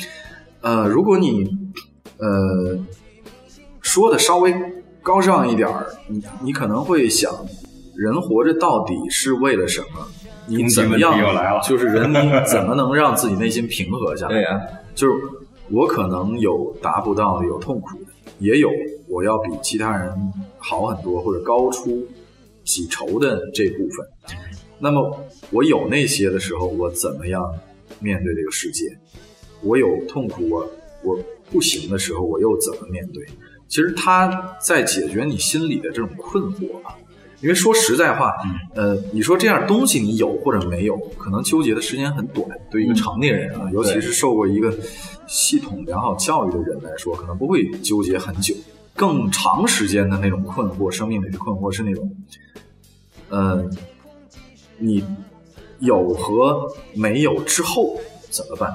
[0.61, 1.45] 呃，如果你
[2.17, 2.79] 呃
[3.81, 4.55] 说的稍微
[5.05, 7.31] 高尚一点儿，你你可能会想，
[7.95, 10.07] 人活着到底是为了什么？
[10.47, 11.13] 你怎么样？
[11.63, 14.33] 就是人民怎么能让自己内心平和下来？
[14.33, 14.59] 对呀，
[14.95, 15.13] 就是。
[15.71, 17.97] 我可能有达不到有痛苦，
[18.37, 18.69] 也有
[19.07, 20.13] 我要比其他人
[20.59, 22.05] 好很多或者高出
[22.63, 24.05] 几筹的这部分。
[24.77, 27.51] 那么我有那些的时候，我怎么样
[27.99, 28.95] 面对这个世界？
[29.63, 30.69] 我有痛苦，我
[31.03, 31.19] 我
[31.51, 33.25] 不行的时候，我又怎么面对？
[33.67, 36.95] 其实他在解决你心里的这种困惑吧。
[37.41, 38.31] 因为说实在话，
[38.73, 42.49] 呃，你说这样东西你有或者没有，可能纠结的时间很短。
[42.71, 44.75] 对于一个成年人啊，尤其是受过一个
[45.27, 48.55] 系统良好教育的人来说，可能不会纠结很久。
[48.95, 52.09] 更长时间的那种困惑，生命里的困惑是那种，
[53.29, 53.69] 呃，
[54.77, 55.03] 你
[55.79, 57.99] 有和没有之后
[58.29, 58.73] 怎么办？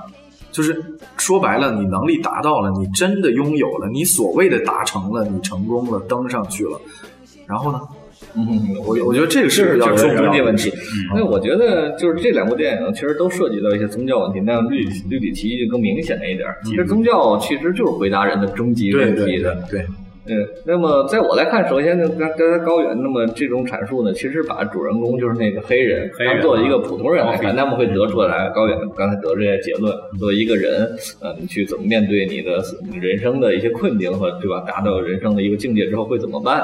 [0.51, 0.83] 就是
[1.17, 6.81] 说白了，你能力达到了，你真的拥有了，你所谓的达成了，你成功了，登上去了，
[7.47, 7.81] 然后呢？
[8.37, 10.71] 嗯，我我觉得这个是比较重要的问题。
[11.13, 16.47] 那我觉得就是这两部电影其实都涉及到一些宗教问题，那绿绿里奇就更明显一点。
[16.65, 19.57] 其实宗教其实就是回答人的终极问题的。
[19.69, 19.85] 对，
[20.31, 29.93] 嗯，那么在我来看，首先呢，刚刚才高远那么这种阐述呢，其实把主人公就是那个黑人，黑人当做一个普通人来看，啊那么会得出来高远刚才得这些结论。
[30.19, 30.88] 作为一个人，
[31.21, 32.62] 呃，你去怎么面对你的
[33.01, 34.61] 人生的一些困境和对吧？
[34.61, 36.62] 达到人生的一个境界之后会怎么办？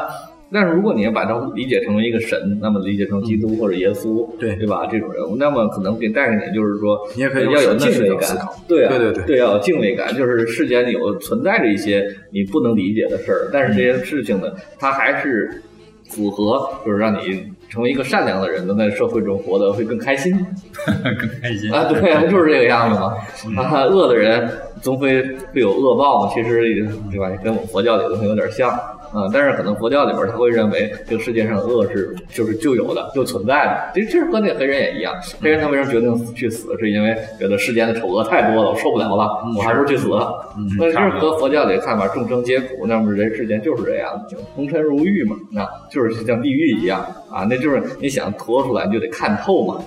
[0.52, 4.86] 但是如果你要把它理解成为一个神，那么理解成基督或者耶稣，对对吧？
[4.86, 14.46] 这种人物，那么可能给带给你就是说，你也可以要有敬畏感对啊，对对对对，要有敬畏感，就是世间有存在着一些你不能理解的事儿，但是这些事情呢，
[14.78, 15.62] 它还是
[16.08, 20.32] 符合，就是让你成为一个善良的人，能在社会中活得会更开心
[20.86, 21.84] 更开心啊！
[21.92, 23.14] 对啊，就是这个样子嘛。
[23.60, 24.48] 啊，恶的人
[24.80, 25.20] 终会
[25.52, 27.28] 会有恶报嘛，其实也对吧？
[27.42, 28.70] 跟我们佛教里的东西有点像
[29.16, 34.02] 啊，但是可能佛教里边他会认为这个世界上恶是就是就有的，就存在的。
[34.02, 40.32] 其实和那个黑人也一样，黑人他为什么决定去死，是因为觉得世间的丑恶太多了，我受不了了，我还是去死了。
[40.78, 47.00] 那就是和佛教里的看法，众生皆苦，那么人世间就是这样的，红尘如玉嘛，那就是像地狱一样
[47.30, 49.80] 啊，那就是你想脱出来，你就得看透嘛。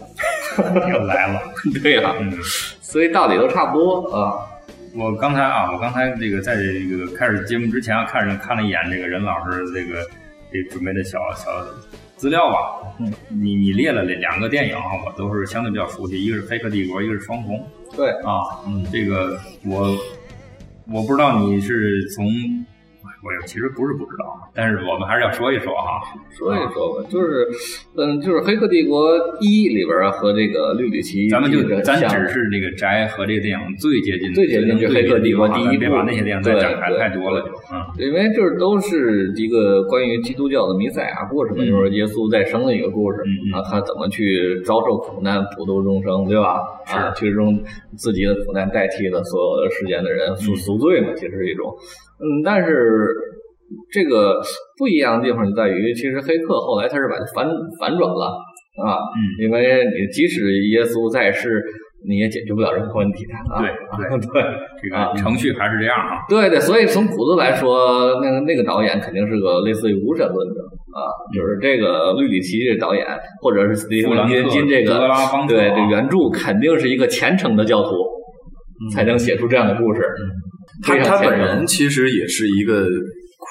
[0.92, 1.39] 又来了。
[1.82, 2.34] 对呀、嗯，
[2.82, 4.34] 所以道理都差不多啊。
[5.00, 10.06] 我刚才啊，我刚才这个在这个开始节目之前啊，看着看了一眼这个任老师这个
[10.52, 11.50] 这准备的小小
[12.18, 12.86] 资料吧。
[13.00, 17.56] 嗯，你你列了两个电影啊，我都是相对比较熟悉，一个是《黑客帝国》，一个是《双瞳》
[17.96, 18.60] 对，啊。
[18.68, 19.98] 嗯，这个我
[20.92, 22.26] 我不知道你是从。
[23.22, 26.00] 我也其实不是不知道，但是我们还是要说一说哈。
[26.30, 27.46] 说一说吧，就是，
[27.98, 37.84] 嗯，就是《黑客帝国一》里边啊，和这个绿里奇，咱们就咱只是这个宅和这个电影最接近的、最接近就能黑客帝国第一部别把那些电影再对展开太多了，就嗯。
[37.98, 43.20] 因为就是都是一个关于基督教的弥赛亚故事嘛，嗯就是耶稣再生的一个故事
[43.54, 46.62] 啊，他怎么去遭受苦难，普度众生，对吧？
[46.88, 47.62] 啊，其中
[47.98, 51.76] 自己的苦难代替了所有的世间的人赎赎罪嘛，其实是一种，
[52.20, 53.08] 嗯，但是
[53.92, 54.42] 这个
[54.78, 57.48] 不一样的地方就在于，其实黑客后来他是把它反
[57.80, 58.38] 反转了
[58.84, 61.62] 啊，嗯因为你即使耶稣在世，
[62.08, 64.42] 你也解决不了任何问题的啊，对啊对。
[64.80, 66.24] 这啊个程序还是这样啊。
[66.30, 70.62] 对对，所以从骨子来说，那个那个导演肯定是个类似于无神论者
[70.96, 73.06] 啊，就是这个绿里奇这导演，
[73.42, 75.08] 或者是斯蒂芬金这个
[75.48, 77.90] 对啊这原著肯定是一个虔诚的教徒，
[78.94, 80.02] 才能写出这样的故事。
[80.84, 82.86] 他他本人其实也是一个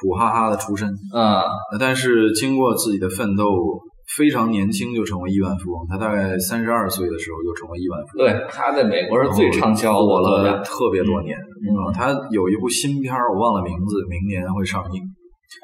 [0.00, 3.44] 苦哈哈的出身，啊，呃但是经过自己的奋斗，
[4.16, 5.86] 非常年轻就成为亿万富翁。
[5.88, 11.36] 他大概三十二岁的时候就成为亿万富翁，对，他在美国是最畅销火的了特别多年。
[11.36, 15.02] 嗯啊，他有一部新片儿，我忘了名字，明年会上映。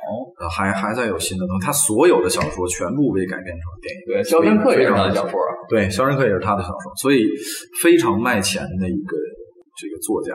[0.09, 1.67] 哦，呃，还还在有新的东西。
[1.67, 4.01] 他所有的小说全部被改编成了电影。
[4.09, 5.51] 对，《肖申克》也是他的小说啊。
[5.69, 7.29] 对，《肖申克》也是他的小说，所以
[7.83, 9.17] 非常卖钱的一个
[9.77, 10.33] 这个作家。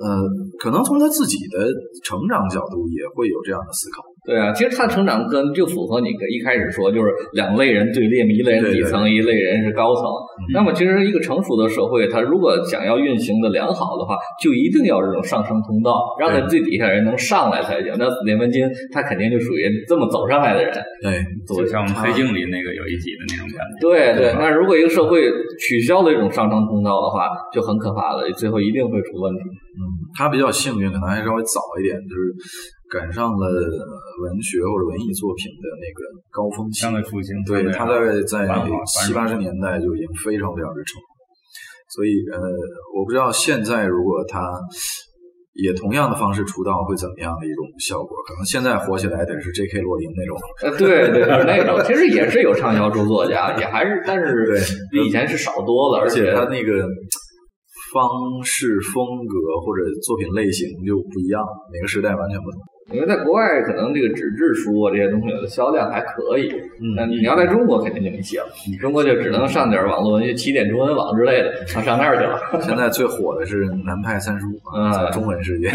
[0.00, 0.22] 呃，
[0.58, 1.66] 可能从他自己的
[2.04, 4.02] 成长角度也会有这样的思考。
[4.28, 10.04] 对啊，其实他的成长跟就符合你一开始说，就是两类人对立，一类人底层，一类人是高层。
[10.52, 17.90] 那么其实一个成熟的社会，它如果想要运行的良好的话，就一定要这种上升通道，让他最底下人能上来才行。
[17.98, 20.74] 那斯蒂文金他肯定就属于这么走上来的人。
[21.00, 23.80] 对，就像《黑镜》里那个有一集的那种感觉。
[23.80, 25.22] 对对，那如果一个社会
[25.58, 29.40] 取消了这种上升通道的话，就很可怕了，最后一定会出问题。
[29.40, 29.80] 嗯，
[30.14, 32.34] 他比较幸运，可能还稍微早一点，就是
[32.90, 33.44] 赶上了
[34.22, 36.80] 文学或者文艺作品的那个高峰期。
[36.80, 38.48] 相对复兴，对他大概在
[38.86, 41.08] 七八十年代就已经非常非常之成功，
[41.94, 42.40] 所以呃，
[42.96, 44.40] 我不知道现在如果他
[45.54, 48.16] 也同样的方式出道会怎么样的一种效果？
[48.26, 49.80] 可能现在火起来得是 J.K.
[49.80, 54.56] 罗琳那种，呃，对对，是那种，其实也是有畅销书作家，也还是，但是
[54.90, 56.86] 比以前是少多了，而且且他那个
[57.92, 59.34] 方式、风格
[59.66, 62.60] 或者作品类型就不一样，每个时代完全不同。
[62.92, 68.46] 因为在国外可能这个纸质书啊这些东西的销量还可以，嗯那你要在中国肯定就没戏了，
[68.80, 72.38] 中国就只能上点网络文学起点中文网之类的，上上那儿去了。
[72.64, 75.68] 现在最火的是南派三叔啊在中文世界，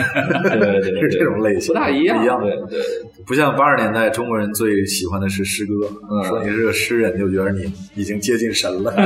[0.43, 2.41] 对对对对， 是这种类型，不大一样，不一样。
[2.41, 2.79] 对对，
[3.25, 8.91] 不像八十年代中国人最喜欢的是诗歌，嗯说你是个诗人就觉得你已经接近神了。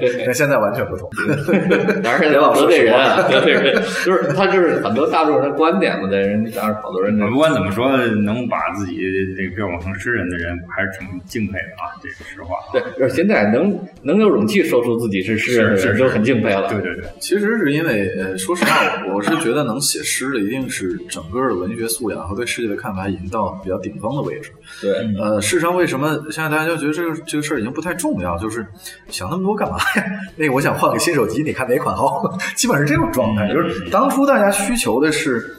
[0.00, 1.10] 对但现在完全不同。
[2.02, 8.98] 当然老得罪人啊，得罪人，就是他就是很多大众人的观点嘛，在人当然好多人不管怎么说，能把自己
[9.36, 12.56] 这个标榜成诗人的人，还是挺敬佩的啊，这是实话。
[12.72, 16.68] 对，就是现在能能有勇气说出自己是诗人的是就很敬佩了。
[16.68, 24.50] 对对对，其实是因为，呃，说实话，我我是觉得能写诗的，一定是整个的文学素养和对世界的看法已经到比较顶峰的位置。
[24.80, 28.38] 对，呃，事实上，为什么现在大家就觉得这个这个事儿已经不太重要？
[28.38, 28.66] 就是
[29.08, 30.04] 想那么多干嘛呀？
[30.36, 32.22] 那个，我想换个新手机，你看哪款好？
[32.56, 33.52] 基本是这种状态。
[33.52, 35.56] 就是当初大家需求的是，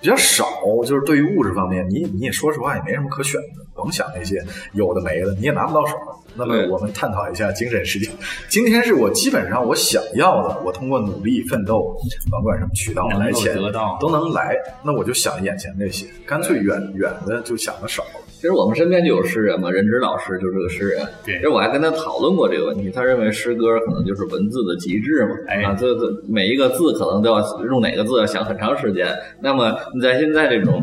[0.00, 0.46] 比较少，
[0.86, 5.96] 就是对于物质方面，你你也说实话也没什么可选的，甭想那些有的没的，你也拿不到手。
[6.34, 8.08] 那么我们探讨一下精神世界。
[8.48, 11.96] 今天是我基本上我想要的，我通过努力奋斗，
[12.30, 18.10] 甭管什么渠道来钱得到都能来，那我就想眼前这些，干脆远远的就想的少了。
[18.38, 21.04] 其实我们身边就有诗人嘛，任直老师就是个诗人。
[21.26, 29.08] 对其实我还跟他讨论过这个问题，他认为诗歌可能就是文字的极致嘛，哎啊，这这每一个字可能都要用哪个字要想很长时间。
[29.42, 30.80] 那么你在现在这种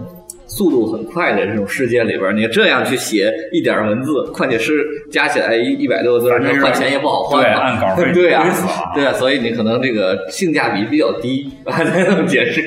[0.48, 7.62] 速度很快的这种世界里边，你这样去写一点文字，况且诗加起来一一百多个字，那换钱也不好换对嘛。
[7.62, 8.46] 按稿费对啊
[8.94, 12.62] 对啊，所以你可能这个性价比比较低，才这么解释。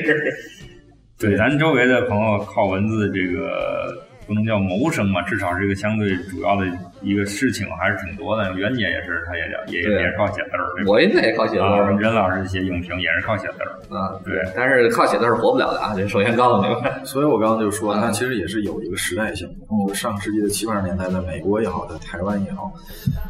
[1.19, 3.93] 对，咱周围的朋友靠文字这个
[4.29, 6.67] 不能叫谋生嘛，至少是一个相对主要的
[7.01, 8.51] 一个事情还是挺多的。
[8.53, 13.71] 袁姐也是，她也也也是靠写字儿，我现在也靠写字啊，儿任老师写影评也是靠写字儿。
[13.95, 16.81] 啊，对，但是靠写字儿活不了的啊，这首先告诉你们。
[17.05, 19.55] 所以我刚刚就说，嗯它其实也是有一个时代性的。
[19.87, 22.71] 就是上个世纪的七八十年代，在美国也好，在台湾也好，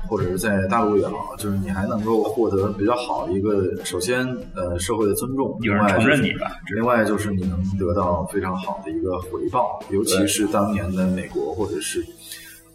[0.07, 6.51] 或者是在大陆也好，就是你还能够获得比较好的一个，首先呃社会的尊重，有人另外承认你吧？
[6.75, 12.03] 另外就是你能得到非常好的一个回报，尤其是当年的美国或者是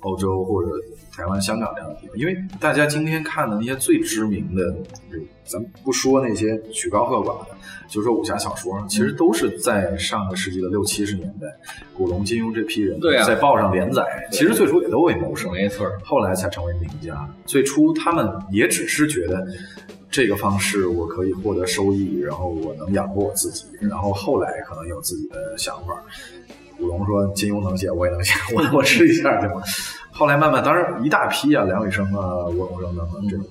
[0.04, 0.70] 欧洲或者
[1.10, 4.62] 台湾、香港这样的地方，因为大家今天看的那些最知名的，
[5.10, 7.56] 这咱不说那些曲高和寡的，
[7.88, 11.46] 就说武侠小说，其实都是在上个世纪的六七十年代，
[11.96, 17.28] 古龙、金庸这批人在报上连载，其实最初也都为谋生，没错，后来才成为名家。
[17.46, 19.46] 最初他们也只是觉得
[20.10, 25.94] 这个方式我可以获得收益，然后我能养活我自己，然后后来可能有自己的想法。
[26.78, 29.62] 古龙说金庸能写，我也能写，我我试一下行吗？
[30.10, 33.44] 后来慢慢，当然一大批啊，梁羽生啊、吴荣生等等这种。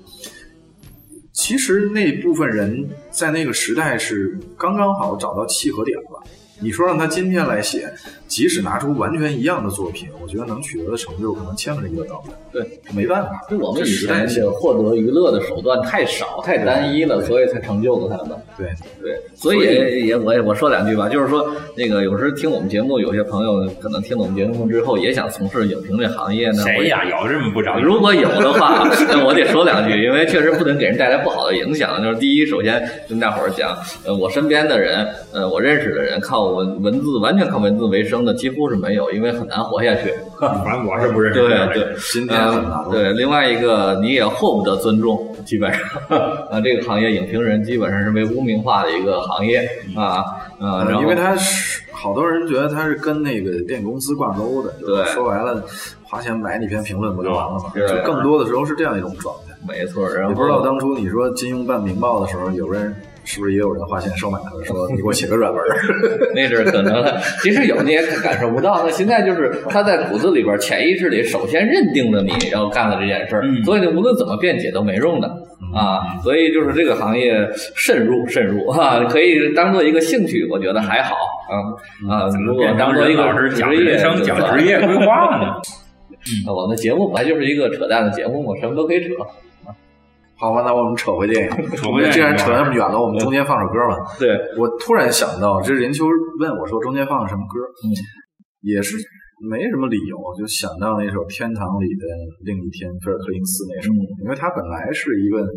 [1.31, 6.23] 其实那部分人在那个时代是刚刚好找到契合点了。
[6.59, 7.91] 你说让他今天来写，
[8.33, 12.37] 即使拿出完全一样的作品，我觉得能取得的成就可能千分之一都到不了。
[12.51, 18.35] 对，没办法，就我们以这时代前获得娱乐的手段太少、太单一了，所以才成就了他们。
[18.57, 18.67] 对，
[18.99, 26.63] 对，所以也也我也我说两句吧，就是说那个有时听我们节目，有些朋友可能听了我们节目之后也想从事影评这行业呢。
[26.63, 27.03] 谁呀？
[27.05, 27.83] 有这么不着急？
[27.83, 32.01] 如果有的话， 那我得说两句，因为确实不能给人带来不好的影响。
[32.03, 40.13] 就是第一，首先跟大伙儿讲，呃，我身边的人，呃，我认识的人，靠文文字完全靠文字为生的几乎是没有，因为很难活下去。
[40.39, 42.83] 反正我是不认识对对。，今天很难。
[42.83, 45.81] 呃对，另外一个你也获不得尊重，基本上
[46.51, 50.23] 啊，这个行业影评人基本上是被污名化的一个行业啊
[50.59, 55.63] 啊，然后呃因为他是好多人觉得他是跟那个电影公司挂钩的，就是对说白了，
[56.03, 57.71] 花钱买你篇评论不就完了吗？
[57.73, 59.53] 对就更多的时候是这样一种状态。
[59.65, 62.93] 没错，然后也不知道当初你说金庸办《明报》的时候，有人
[63.25, 65.77] 是不是也有人花钱收买他，说你给我写个软文儿？
[66.35, 67.19] 那是可能的。
[67.41, 75.27] 其实有你也感受不到，那现在就是他在骨子里边、潜意识里首先认定了你要干了这件事儿，嗯所以你无论怎么辩解都没用的。
[75.73, 81.15] 啊，所以就是这个行业慎入慎入 啊，可以当做一个兴趣，我觉得还好
[81.49, 82.29] 啊啊。
[82.45, 85.47] 如果当做一个老师讲职业人生、讲职业规划呢？
[85.47, 85.61] 啊
[86.55, 89.09] 我们节目本来就是一个扯淡的节目嘛，什么都可以扯。
[90.43, 91.49] 好吧，那我们扯回电影。
[91.79, 93.95] 扯回既然扯那么远了，我们中间放首歌吧。
[94.19, 94.27] 对，
[94.59, 96.03] 我突然想到，这任秋
[96.37, 97.87] 问我说中间放什么歌，嗯，
[98.59, 98.97] 也是
[99.47, 102.03] 没什么理由，就想到那首《天堂里的
[102.43, 105.47] 另一天》菲尔克林斯那首，嗯因为他本来是一个，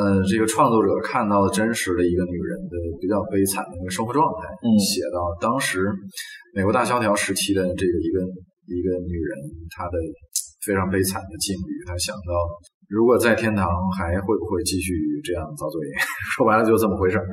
[0.00, 5.84] 呃，这个创作者看到了真实的一个女人的比较悲惨的一个生活状态，嗯写到当时
[6.56, 8.16] 美国大萧条时期的这个一个
[8.72, 9.36] 一个女人
[9.76, 10.00] 她的
[10.64, 12.32] 非常悲惨的境遇，她想到
[12.92, 13.66] 如果在天堂
[13.98, 14.92] 还会不会继续
[15.24, 15.80] 这样遭罪？
[16.36, 17.24] 说白了就这么回事儿。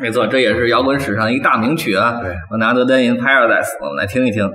[0.00, 2.18] 没错，这也是摇滚史上一大名曲啊。
[2.20, 4.48] 对，Another Day in Paradise，我们来听一听。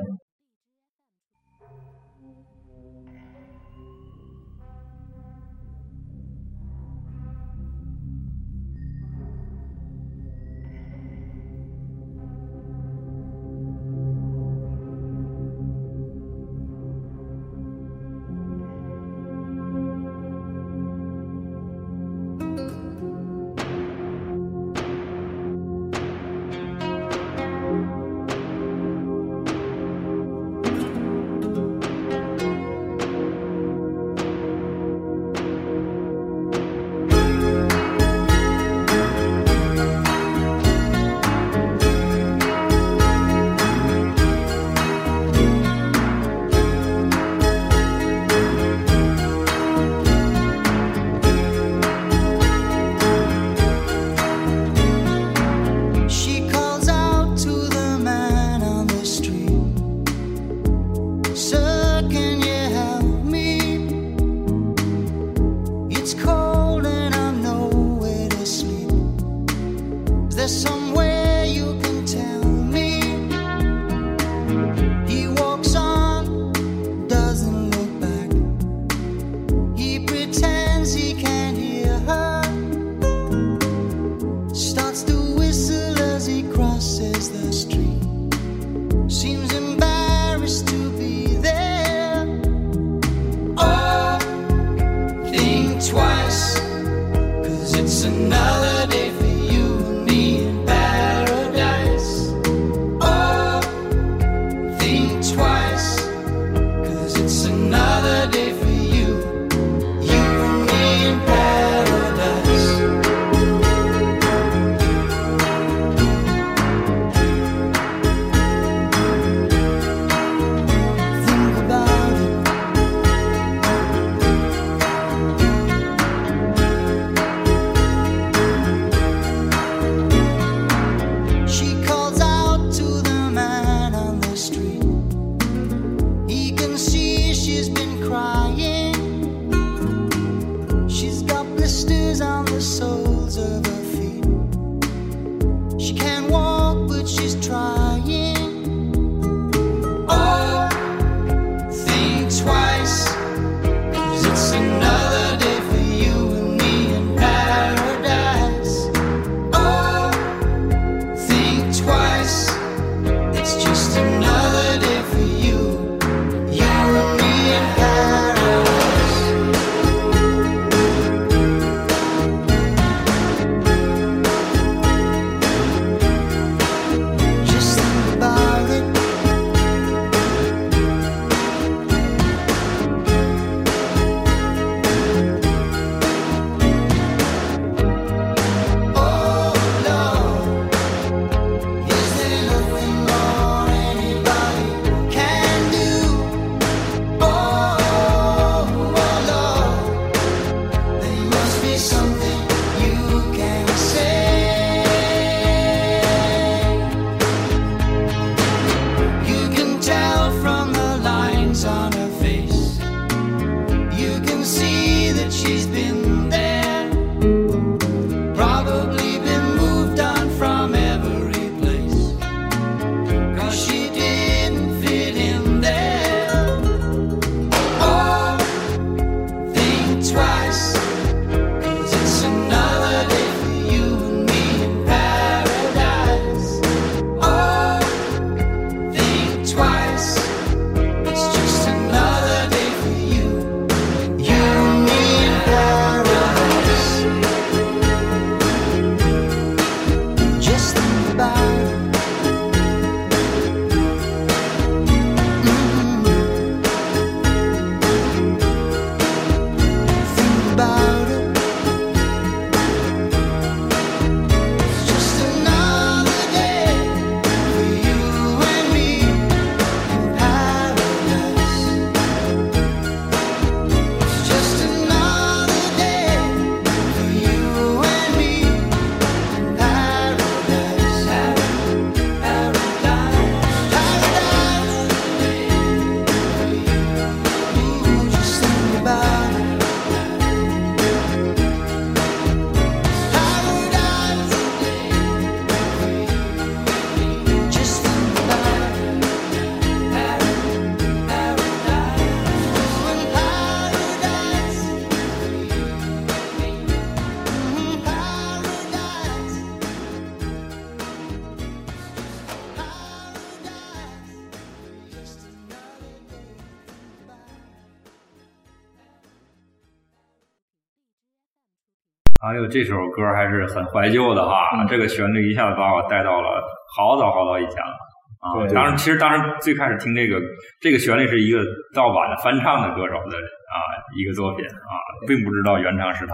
[322.39, 326.41] 呦，这首歌还是很怀旧的哈，嗯这个旋律一下子把我带到了
[326.75, 327.73] 好早好早以前了。
[328.19, 330.19] 啊，当然，其实当时最开始听这个
[330.59, 331.39] 这个旋律是一个
[331.73, 333.55] 盗版的翻唱的歌手的啊
[333.95, 334.73] 一个作品啊，
[335.07, 336.13] 并不知道原唱是他。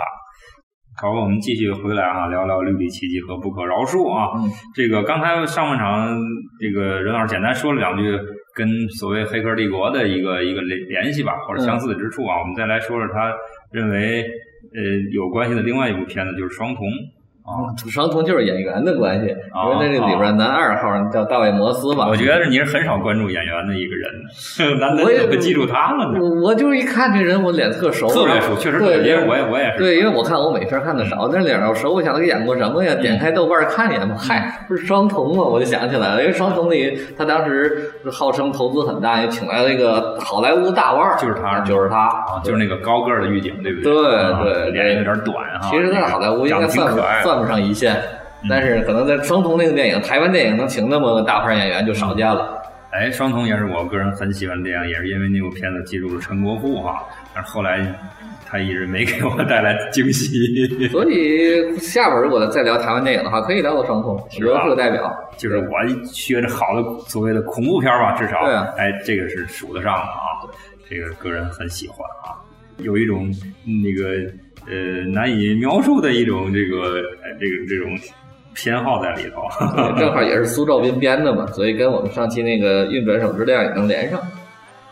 [1.02, 4.30] 好，我们继续回来啊，聊聊绿里奇迹和不可饶恕啊。
[4.36, 6.16] 嗯这个刚才上半场，
[6.60, 8.04] 这个任老师简单说了两句
[8.54, 8.68] 跟
[9.00, 12.38] 所谓《黑客帝国》的一个一个联联系吧，或者相似之处啊。
[12.38, 13.34] 我们再来说说他
[13.72, 14.24] 认为
[14.76, 16.86] 呃有关系的另外一部片子，就是《双瞳》
[17.44, 17.72] 啊。
[17.90, 22.08] 双瞳就是演员的关系，啊因为在这里边男二号叫大卫摩斯嘛。
[22.08, 26.20] 我觉得你是很少关注演员的一个人， 难得我也怎么记住他了呢？
[26.22, 29.78] 我我就一看这人，我脸特熟，特别熟，确实对，因为我也我也是。
[29.78, 32.96] 对，因为我看欧美片看的少，那脸上熟，我想他演过什么呀？
[32.96, 35.44] 点开豆瓣看一眼嘛，嗨，不是双瞳嘛？
[35.44, 43.94] 我就想起来了，因为双瞳里他当时号称投资很大，也请来了一个好莱坞大腕，就是他就是他啊，就是那个高个的狱警，对不对？
[43.94, 45.70] 对啊对脸有点短哈。
[45.70, 47.33] 其实，在好莱坞应该算可爱的。
[47.34, 48.00] 算不上一线，
[48.48, 52.62] 但是可能在双瞳那个电影，台湾电影能请那么个大牌演员就少见了。
[52.92, 57.04] 哎，双瞳也是我个人很喜欢的电影，也是因为那部片子记住了陈国富哈，
[57.34, 57.84] 但是后来
[58.46, 60.88] 他一直没给我带来惊喜。
[60.90, 65.12] 所以下边如果再聊台湾电影的话，可以聊到双瞳，是吧是个代表。
[65.36, 70.46] 就是我学着好的所谓的恐怖片吧，至少对啊哎，这个是数得上的啊。
[70.88, 72.38] 这个个人很喜欢啊，
[72.78, 73.34] 有一种
[73.66, 74.32] 那个
[74.68, 77.98] 呃难以描述的一种这个哎这个这种
[78.54, 79.42] 偏好在里头。
[79.98, 84.20] 正好也是苏兆斌编的嘛，所以跟我们上期那个《运转手之恋》也能连上。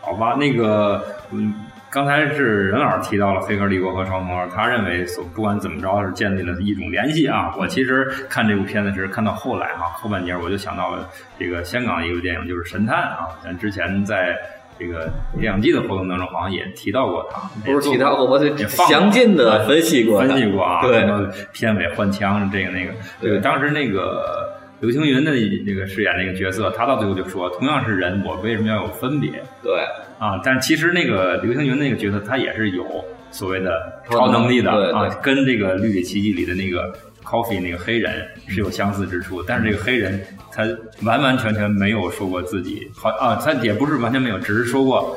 [0.00, 1.00] 好吧，那个
[1.30, 1.54] 嗯，
[1.88, 7.54] 刚才是任老师提到了《黑客帝国》和《超模》，他认为所不管怎么着是建立了一种联系啊。
[7.56, 11.08] 我其实看这部片子是看到后来哈、后半截我就想到了
[11.38, 13.28] 这个香港一部电影，就是《神探》啊。
[13.44, 14.36] 咱之前在
[14.78, 24.50] 这个两季的活动当中好像也提到过他，不是提到过，我得详尽的分析过，分析过啊，对什么片尾换枪这个那个，这个当时那个
[24.80, 25.32] 刘青云的
[25.64, 29.30] 那个饰演那个角色，他到最后就说，同样是人，我为什么要有分别
[29.62, 29.80] 对，
[30.18, 30.40] 啊？
[30.42, 32.84] 但其实那个刘青云那个角色，他也是有
[33.30, 36.92] 所谓的超超能能力的对啊，跟这个《绿野奇迹》里的那个
[37.24, 40.20] Coffee 那个黑人是有相似之处，但是这个黑人
[40.52, 40.64] 他
[41.02, 45.16] 完完全全没有说过自己好啊，他也不是完全没有，只是说过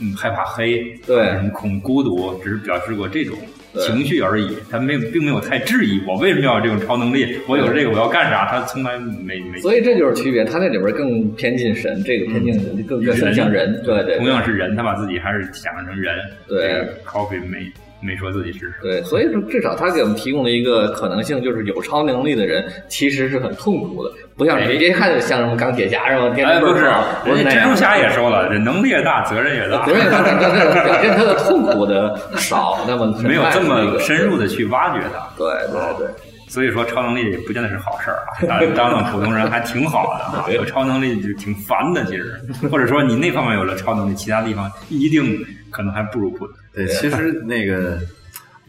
[0.00, 3.36] 嗯害怕黑，对什么恐孤独，只是表示过这种
[3.74, 9.58] 情绪而已，他没有并没有太质疑我为什么要有这种超能力，我有这个我要干啥，他从来没没。
[9.60, 16.14] 所以这就是区别，他那里边更偏近神，这个偏近人，更更更像人，对对，同样是人，他把自己还是想象成人。
[16.46, 17.70] 对这个，Coffee 没
[18.02, 18.72] 没说自己是什么。
[18.82, 26.28] 对，所以说至少他给我们提供了一个可能性，就是有超能力的人其实是很痛苦的，不像哎你一看就像什么钢铁侠是吧？
[26.34, 26.82] 天哎，不是
[27.24, 27.76] 人家蜘蛛。
[27.76, 35.28] 侠也说了，这能力越大，责任越大责，任他他他表现他的痛苦的少，那么没有这么深入的去挖掘他。
[35.36, 36.08] 对对对，
[36.52, 38.28] 所以说，超能力也不见得是好事儿啊。
[38.46, 42.38] 当当当普通人还挺好的啊，有超能力就挺烦的，其实。
[42.70, 46.54] 或者说，你那方面有了超能力，其他地方一定可能还不如普通。
[46.74, 47.98] 对，其实那个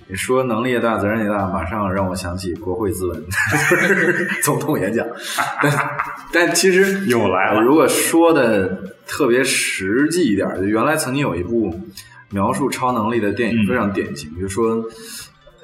[0.07, 3.21] 你说能力越大，责任越大，马上让我想起国会咨文，
[3.51, 5.05] 就 是总统演讲。
[5.61, 5.89] 但
[6.31, 11.77] 但其实又来了如果说的特别实际一点儿，就原来曾经有一部
[12.29, 14.81] 描述超能力的电影嗯非常典型，就说。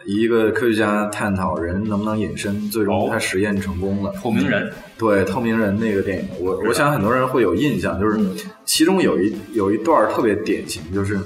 [0.05, 4.11] 一个科学家探讨人能不能隐身，最终哦他实验成功了。
[4.21, 8.35] 透明人，对透明人那个电影，我我想很多人会有印象，就是嗯
[8.65, 11.19] 其中有一有一段特别典型，就是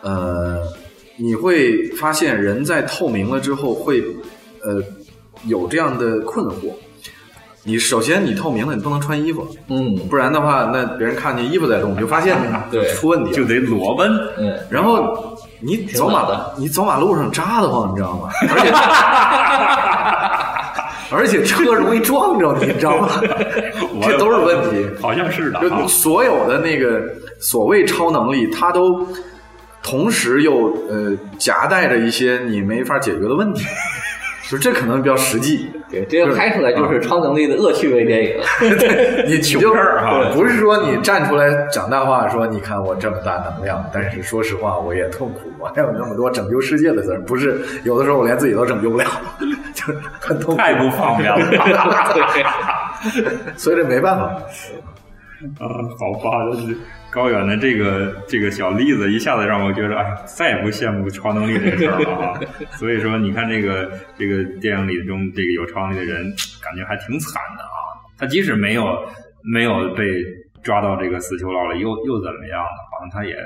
[0.00, 0.58] 呃，
[1.16, 4.02] 你会发现人在透明了之后会
[4.62, 4.82] 呃
[5.46, 6.72] 有这样的困惑。
[7.64, 13.36] 你首先你透明了，你不能穿衣服，嗯不然的话，那别人看见衣服在动，你就发现了 对出问题了。
[13.36, 14.10] 就得裸奔。
[14.36, 18.28] 嗯，然后你走马的你走马路上扎得慌，你知道吗？
[21.10, 23.08] 而且 而且车容易撞着你，你知道吗？
[24.02, 24.88] 这都是问题。
[25.00, 25.86] 好像是的啊就。
[25.88, 27.02] 所有的那个
[27.38, 29.06] 所谓超能力，它都
[29.82, 33.64] 同时又呃夹带着一些你没法解决的问题，
[34.52, 35.70] 就这可能比较实际。
[35.88, 38.36] 对，这个拍出来就是超能力的恶趣味电影。
[39.26, 49.06] 你 你糗就事儿啊不是说你站出来讲大话，说你看我这么大能量，但是说实话我也痛苦，我还有那么多拯救世界的责任，不是有的时候我连自己都拯救不了，
[49.72, 51.38] 就是很痛苦，太不方便了。
[53.56, 54.24] 所以这没办法。
[55.58, 55.66] 啊，
[55.98, 56.76] 好吧，就是
[57.12, 62.40] 高远的这个这个小例子，一下子让我觉得，哎，再也不羡慕超能力这个事儿了啊。
[62.72, 66.24] 所以说，你看这个这个电影里中这个有超能力的人，
[66.64, 67.76] 感觉还挺惨的啊。
[68.18, 68.86] 他即使没有
[69.44, 70.02] 没有被
[70.62, 72.80] 抓到这个死囚牢里，又又怎么样呢？
[72.90, 73.36] 好像他也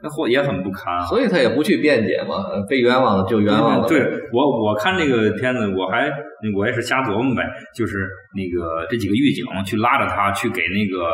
[0.00, 1.04] 那或也很不堪啊。
[1.06, 3.88] 所以他也不去辩解嘛，呃被冤枉了就冤枉了。
[3.88, 6.08] 对我，我看这个片子，我还
[6.56, 7.42] 我也是瞎琢磨呗，
[7.74, 11.10] 就是那个这几个狱警去拉着他去给那个。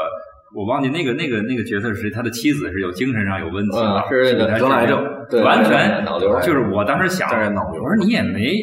[0.55, 8.55] 我忘记那个那个那个角色是谁，他的妻子是有精神上有问题的，嗯是得了癌症对完全脑瘤就是我当时想，我说你也没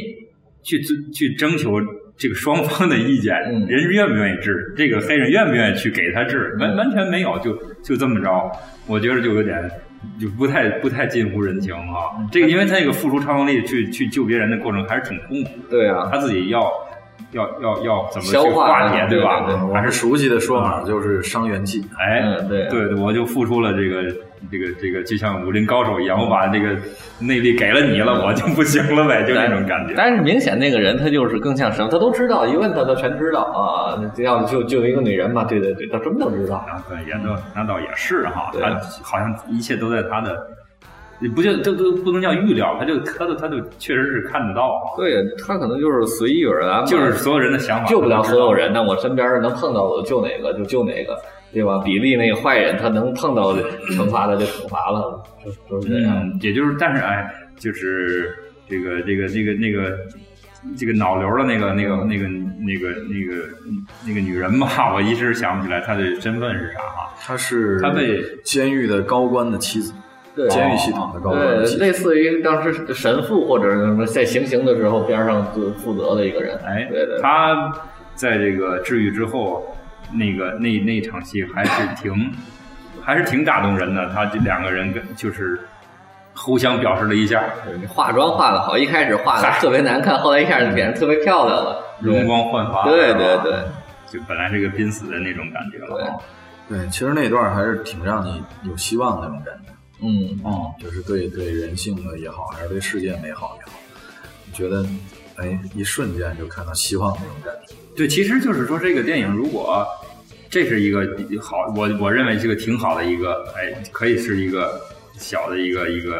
[0.63, 0.79] 去
[1.13, 1.79] 去征求
[2.17, 8.51] 这个双方的意见，嗯人愿不愿意治，这个黑人愿不愿意去给他治，完完全没有，就就这么着，
[8.87, 9.69] 我觉得就有点。
[10.19, 16.71] 就不太不太近乎人情哈、嗯这个因为他那个付出超能力去去救别人的过程还是挺痛苦的，对啊，他自己要
[17.31, 19.45] 要要要怎么去消化化解，对吧？
[19.45, 21.83] 对对我们熟悉的说法就是伤元气。
[21.97, 24.03] 哎，嗯对对对，我就付出了这个
[24.51, 26.75] 这个这个，就像武林高手一样，我把这个
[27.19, 29.93] 内力给了你了，我就不行了呗，就那种感觉。
[29.95, 34.01] 但是明显那个人他就是更像什么，他都知道，一问他他全知道啊。
[34.15, 36.55] 这要就就一个女人嘛，对对对，他什么都知道。
[36.55, 40.35] 啊，对，也都那倒也是哈，他好像一切都在他的，也
[41.29, 51.15] 不就这都不能叫预料，他就他就他就确实是看得到，对他可能就是随遇而安嘛，就是所有人的想法救不了所有人，但我身边能碰到的救哪个就救哪个，
[51.53, 51.79] 对吧？
[51.85, 53.53] 比利那个坏人，他能碰到
[53.91, 56.15] 惩罚的就惩罚了，就就是这样。
[56.17, 58.33] 嗯，也就是，但是哎，就是
[58.67, 59.95] 这个这个这个那个
[60.77, 63.47] 这个脑瘤的那个那个那个那个那个
[64.07, 67.13] 那个女人吧， 我一时想不起来她的身份是啥哈。
[67.19, 69.97] 她是她被监狱的高官的妻子，对
[70.49, 76.57] 监狱系统的高官的对，类似于当时神父或者什么在行刑的时候边上就负责的一个人。
[76.65, 77.71] 哎，对对，他
[78.15, 79.75] 在这个治愈之后，
[80.13, 82.31] 那个那那场戏还是挺
[83.03, 84.09] 还是挺打动人的。
[84.13, 85.59] 他这两个人跟就是
[86.33, 91.83] 互相表示了一下对化妆化的好，一开始化的 特别难看，后来一下就变得特别漂亮了。
[91.99, 93.53] 容光焕发，对对对，
[94.07, 96.15] 就本来是个濒死的那种感觉了啊。
[96.69, 99.71] 对，其实那段还是挺让你有希望的那种感觉，
[100.01, 103.79] 嗯，嗯，就是对对人性的也好，还是对世界美好也好，
[104.51, 104.83] 觉得
[105.35, 107.75] 哎，一瞬间就看到希望那种感觉。
[107.95, 109.85] 对，其实就是说，这个电影如果
[110.49, 111.05] 这是一个
[111.39, 114.81] 好，我我认为是个挺好的一个，哎，可以是一个
[115.17, 116.19] 小的一个一个，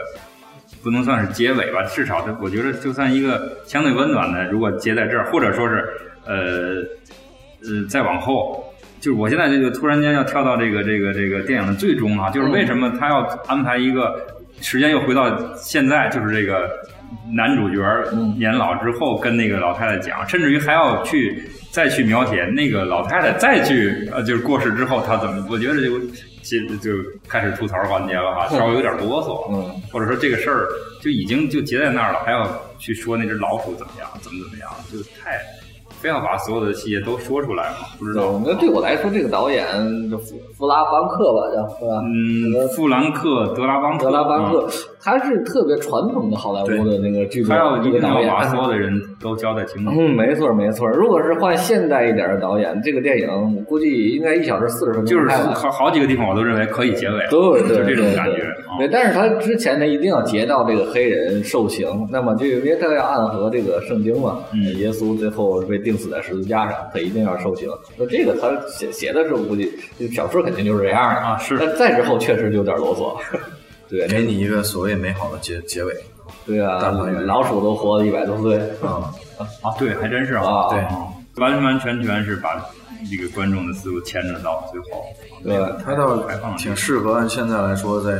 [0.84, 5.90] 不能算是结尾吧，至少这我觉得就算一个相对温暖的，如果结在这儿，或者说是
[6.26, 6.84] 呃
[7.64, 8.68] 呃再往后。
[9.02, 14.16] 就是我现在这个突然间要跳到这个这个这个电影的最终啊，就是为什么他要安排一个
[14.62, 16.70] 时间又回到现在，就是这个
[17.34, 17.82] 男主角
[18.38, 26.00] 年老之后跟那个老太太讲，甚至于还要去再去描写那个老太太再去呃就是过世之后她怎么，我觉得就
[26.44, 26.92] 就就
[27.28, 30.68] 开始吐槽环节了哈，稍微有点啰嗦，嗯，或者说这个事儿
[31.02, 32.48] 就已经就结在那儿了，还要
[32.78, 35.40] 去说那只老鼠怎么样，怎么怎么样，就太
[36.02, 38.42] 非要把所有的细节都说出来吗，不知道。
[38.44, 39.66] 那对我来说，这个导演
[40.10, 42.02] 就弗弗拉邦克吧，叫是吧？
[42.04, 44.72] 嗯，富兰克德拉邦特，德拉邦克啊，
[45.04, 48.20] 他是特别传统的好莱坞的那个剧作他要这个导演。
[48.20, 49.92] 一定要把所有的人都交代清楚。
[49.92, 50.88] 嗯，没错没错。
[50.90, 55.28] 如果是换现代一点的导演，这个电影我估计应该一小时四十分钟就是。
[55.32, 58.46] 好好几个地方我都认为可以结尾，对对就这种感觉。
[58.78, 67.68] 对，但是他之前呢，一定要截到这个黑人受刑，那么就因为他要暗合这个圣经嘛，嗯耶稣最后被钉死在十字架上，他一定要受刑。
[67.98, 69.72] 那这个他写写的时候，估计
[70.14, 73.18] 小说肯定就是这样的啊是但再之后确实就有点啰嗦。
[73.92, 75.94] 对，给你一个所谓美好的结结尾
[76.46, 79.14] 对啊大团圆，老鼠都活了一百多岁啊、
[79.62, 82.66] 啊，对，还真是啊，对啊完完全全是把
[83.10, 85.06] 这个观众的思路牵扯到最后。
[85.44, 85.76] 对吧？
[85.84, 86.16] 它倒
[86.56, 88.12] 挺适合按现在来说，在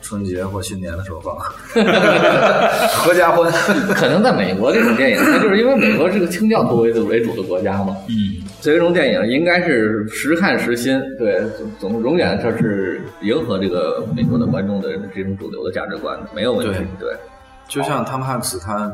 [0.00, 1.36] 春节或新年的时候放，
[2.88, 3.52] 合家欢。
[3.94, 16.84] 可能在美国这种电影，它就是因为美国是个清教徒为主为主的国家嘛，嗯，这种电影应该是时看时新，对，总总永远它是迎合这个美国的观众的这种主流的价值观的，没有问题。
[16.98, 17.14] 对
[17.68, 18.92] 就像汤姆汉克斯，他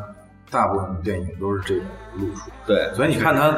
[0.50, 1.84] 大部分的电影都是这种
[2.16, 3.56] 路数，对所以你看他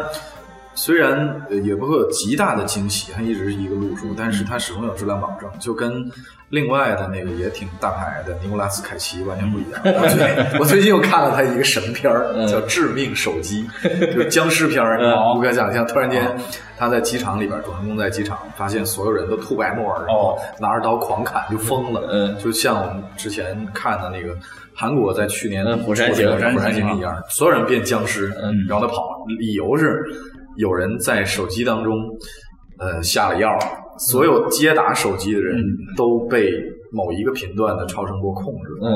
[0.78, 6.08] 虽然呃也不会有极大的惊喜，它一直是一个路数，但是它始终有质量保证，就跟
[6.50, 9.80] 另外的那个也挺大牌的尼古拉斯凯奇完全不一样。
[9.84, 13.68] 我最我最近又看了他一个神片儿，嗯叫《致命手机》，
[14.14, 15.84] 就是僵尸片儿， 嗯无可想象。
[15.84, 16.24] 突然间，
[16.78, 22.08] 他在机场里边，主人公在机场发现所有人都吐白沫儿，然后拿着刀狂砍，就疯了。
[22.12, 24.32] 嗯就像我们之前看的那个
[24.74, 30.02] 韩国在去年嗯釜山行釜山行行一样，所有人变僵尸，嗯然后他跑，理由是
[30.58, 31.94] 有人在手机当中
[32.78, 33.56] 呃下了药，
[34.10, 35.56] 所有接打手机的人
[35.96, 36.52] 都被
[36.92, 38.92] 某一个频段的超声波控制了，嗯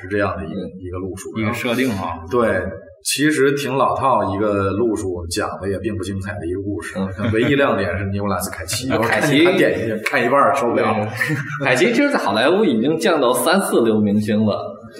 [0.00, 1.36] 是这样的一个一个路数。
[1.38, 2.60] 一个设定啊，对，
[3.04, 6.94] 其实挺老套一个路数，讲的也并不精彩的一个故事。
[7.32, 9.44] 唯一亮点是尼古拉斯凯奇， 凯奇。
[9.44, 11.06] 他点进去看一半受不了。
[11.64, 14.54] 凯奇其实，在好莱坞已经降到三四流明星了，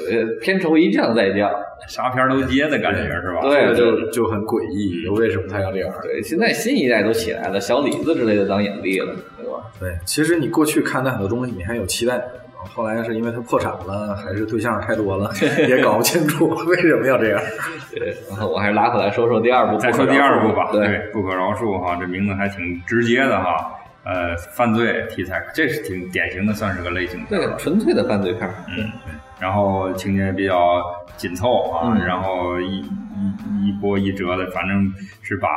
[0.09, 1.51] 呃，片酬一降再降，
[1.89, 3.41] 啥片儿都接的感觉是吧？
[3.43, 5.93] 对，就就很诡异，为什么他要这样？
[6.03, 9.71] 对，现在新一代都起来了，小李子之类的当影帝了，对吧？
[9.79, 12.23] 对，其实你过去看他很多东西，你还有期待。
[12.75, 15.31] 后来是因为他破产了，还是对象太多了，
[15.69, 17.41] 也搞不清楚 为什么要这样。
[17.93, 20.71] 对，然后我还是拉回来说说第二部，再说第二部吧。
[20.73, 23.73] 对，不可饶恕哈，这名字还挺直接的哈。
[24.05, 28.51] 呃，犯罪题材，这是挺典型的，算是个类型片，对，纯粹的犯罪片。
[28.69, 29.15] 嗯，对。
[29.39, 30.83] 然后情节比较
[31.17, 32.85] 紧凑啊，然后一
[33.17, 34.93] 一一波一折的，反正
[35.23, 35.49] 是把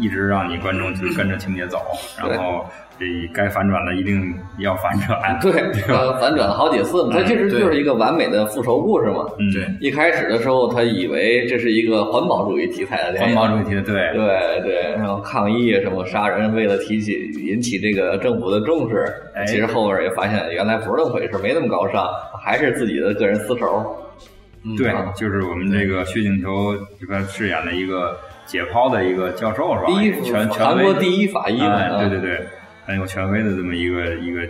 [0.00, 1.78] 一直让你观众去跟着情节走，
[2.18, 2.64] 然后。
[3.00, 5.50] 这该反转的一定要反转，对，
[6.20, 7.10] 反转了好几次嘛。
[7.14, 9.26] 它其实就是一个完美的复仇故事嘛。
[9.40, 9.66] 嗯，对。
[9.80, 14.92] 一开始的时候，他以为这是一个环保主义题材的电影，环保主义题材，对，对对。
[14.92, 17.12] 然后抗议什么杀人，为了提起
[17.44, 19.12] 引起这个政府的重视。
[19.48, 22.06] 其实后边也发现原来不是那么回事，没那么高尚，
[22.44, 23.96] 还是自己的个人私仇。
[24.76, 29.86] 对，就是我们这个薛景求这边饰演的一个解剖的一个教授是吧？
[29.86, 31.98] 第一，全全国第一法医嗯。
[31.98, 32.46] 对对对。
[32.84, 34.40] 很有权威的这么一个一个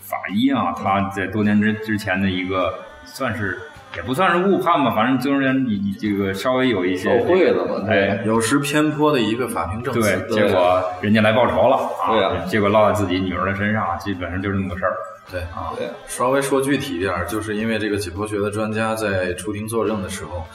[0.00, 3.58] 法医啊，他在多年之之前的一个算是
[3.96, 14.92] 也不算是误判吧，反正就是你你这个稍微有一些受贿了嘛，对，有失偏颇的一个法庭证词，对，结果人家来报仇了，对啊，结果落在自己女儿的身上，基本上就是那么个事儿，
[15.30, 20.46] 对啊，对，稍微说具体一点，就是因为这个解剖学的专家在出庭作证的时候，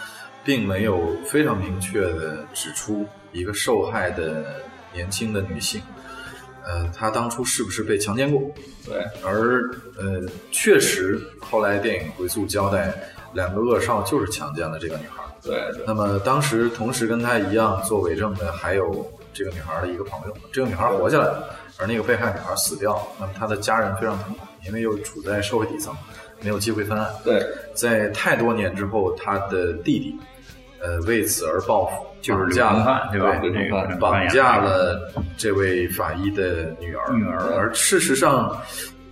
[0.44, 4.46] 并没有非常明确的指出一个受害的
[4.94, 5.82] 年轻的女性。
[6.66, 8.42] 呃，她当初是不是被强奸过？
[8.86, 9.60] 对，而
[9.98, 12.94] 呃，确实后来电影回溯交代，
[13.34, 15.24] 两个恶少就是强奸了这个女孩。
[15.42, 23.02] 对，那么当时同时跟他一样做伪证的还有这个女孩的一个朋友，这个女孩活下来了，而那个被害女孩死掉了。
[23.20, 25.94] 那么她的家人非常痛苦，因为又处在社会底层，
[26.42, 27.10] 没有机会翻案。
[27.24, 30.16] 对，在太多年之后，她的弟弟。
[30.86, 33.40] 呃，为此而报复，就是架了，对吧？
[34.02, 35.00] 绑架了
[35.38, 37.14] 这位法医的女儿。
[37.14, 38.62] 女儿，而事实上，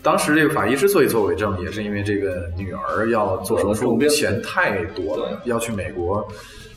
[0.03, 6.27] 当时这个法医之所以做伪证，也是因为这个女儿要做手术，钱太多了，要去美国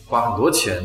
[0.06, 0.82] 花很多钱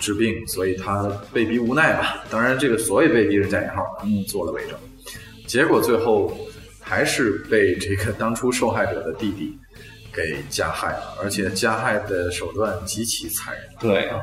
[0.00, 2.24] 治病，所以他被逼无奈吧。
[2.30, 4.78] 当然，这个所谓被逼是加引号，嗯，做了伪证，
[5.46, 6.36] 结果最后
[6.80, 9.56] 还是被这个当初受害者的弟弟。
[10.14, 13.64] 给加害了，而且加害的手段极其残忍。
[13.80, 14.20] 对啊，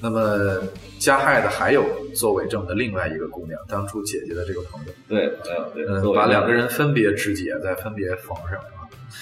[0.00, 0.60] 那么
[0.98, 1.84] 加害的还有
[2.14, 4.92] 做伪证的另外一个姑娘，当初姐姐的这个朋友。
[5.08, 5.32] 对，
[5.74, 8.58] 嗯，把两个人分别肢解，再分别缝上。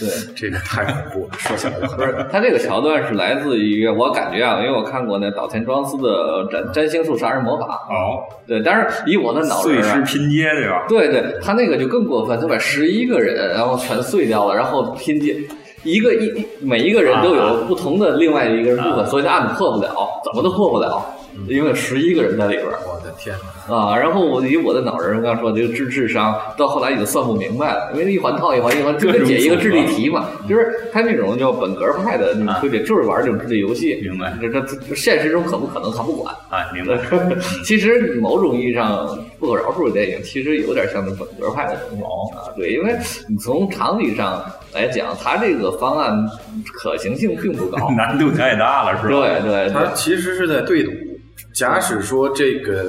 [0.01, 1.35] 对，这个太恐怖了。
[1.39, 7.87] 说起来不是，他这个桥段是来自于我感觉啊，因为我看过那岛田庄司的《占占星术杀人魔法》。
[7.95, 10.85] 哦，对，但是以我的脑碎尸拼接对吧？
[10.89, 15.37] 对对，他那个就更过分，他把十一个人然后全碎掉了，然后拼接。
[15.87, 21.01] 一个一每一个人都有不同的另外一个人部分，所以案子破不了，怎么都破不了，
[21.49, 22.67] 因为十一个人在里边。
[23.19, 23.35] 天
[23.69, 23.97] 啊！
[23.97, 33.97] 然后我以我的脑仁刚说这个智智商，到后来已经算不明白了，因为一环套一环，一环就跟解一个智力题嘛，就是他那种叫本格派的那种推理，就是玩这种智力游戏。
[34.03, 34.33] 明白？
[34.41, 36.71] 这这现实中可不可能他不管啊？
[36.73, 36.99] 明白？
[37.65, 42.05] 其实某种意义上，不可饶恕的电影其实有点像那本格派的东西
[42.37, 42.53] 啊。
[42.57, 42.97] 对，因为
[43.29, 46.15] 你从常理上来讲，他这个方案
[46.73, 49.41] 可行性并不高， 难度太大了，是吧？
[49.41, 50.91] 对对，他其实是在对赌。
[51.57, 52.85] 假使说这个。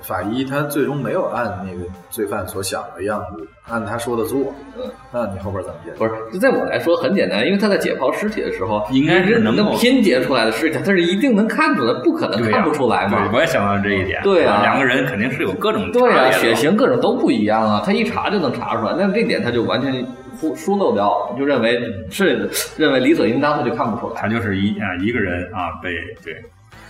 [0.00, 4.54] 法医他最终没有按那个罪犯所想的样子，按他说的做。
[4.78, 5.90] 嗯，那你后边怎么解？
[5.98, 13.28] 不是，就在我来说很简单，因为他在解剖尸体的时候，应该是能够拼接出来的尸体，他是一定能看出来，不可能看不出来嘛。
[13.28, 14.22] 对，我也想到这一点。
[14.22, 18.94] 对啊，两个人肯定是有各种对啊，血型各种都不一样啊，他一查就能查出来。
[18.96, 19.92] 那这点他就完全
[20.40, 21.78] 疏疏漏掉了，就认为
[22.08, 24.18] 是认为理所应当，他就看不出来。
[24.18, 25.90] 他就是一啊一个人啊被
[26.24, 26.34] 对。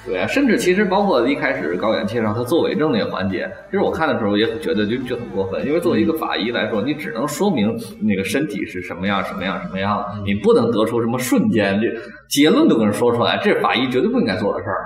[0.09, 11.87] 对啊，甚至其实包括一开始高远介绍他做伪证那个环节，其实我看的时候也觉得就就很过分，因为作为一个法医来说，你只能说明那个身体是什么样什么样什么样，你不能得出什么瞬间这
[12.29, 14.77] 结论都给人说出来，这是法医绝对不应该做的事儿。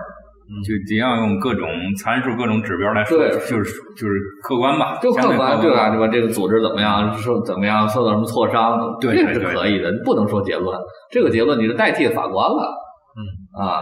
[0.67, 1.67] 就尽量用各种
[1.97, 3.17] 参数、各种指标来说，
[3.49, 5.89] 就是就是客观吧，就客观对吧？
[5.89, 6.09] 对吧？
[6.09, 7.11] 这个组织怎么样？
[7.15, 7.89] 受怎么样？
[7.89, 8.77] 受到什么挫伤？
[9.01, 10.79] 这个是可以的，不能说结论。
[11.11, 12.69] 这个结论你是代替法官了。
[13.17, 13.21] 嗯
[13.65, 13.81] 啊，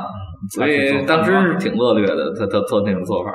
[0.49, 3.31] 所以当时是挺恶劣的，他他做那种做法。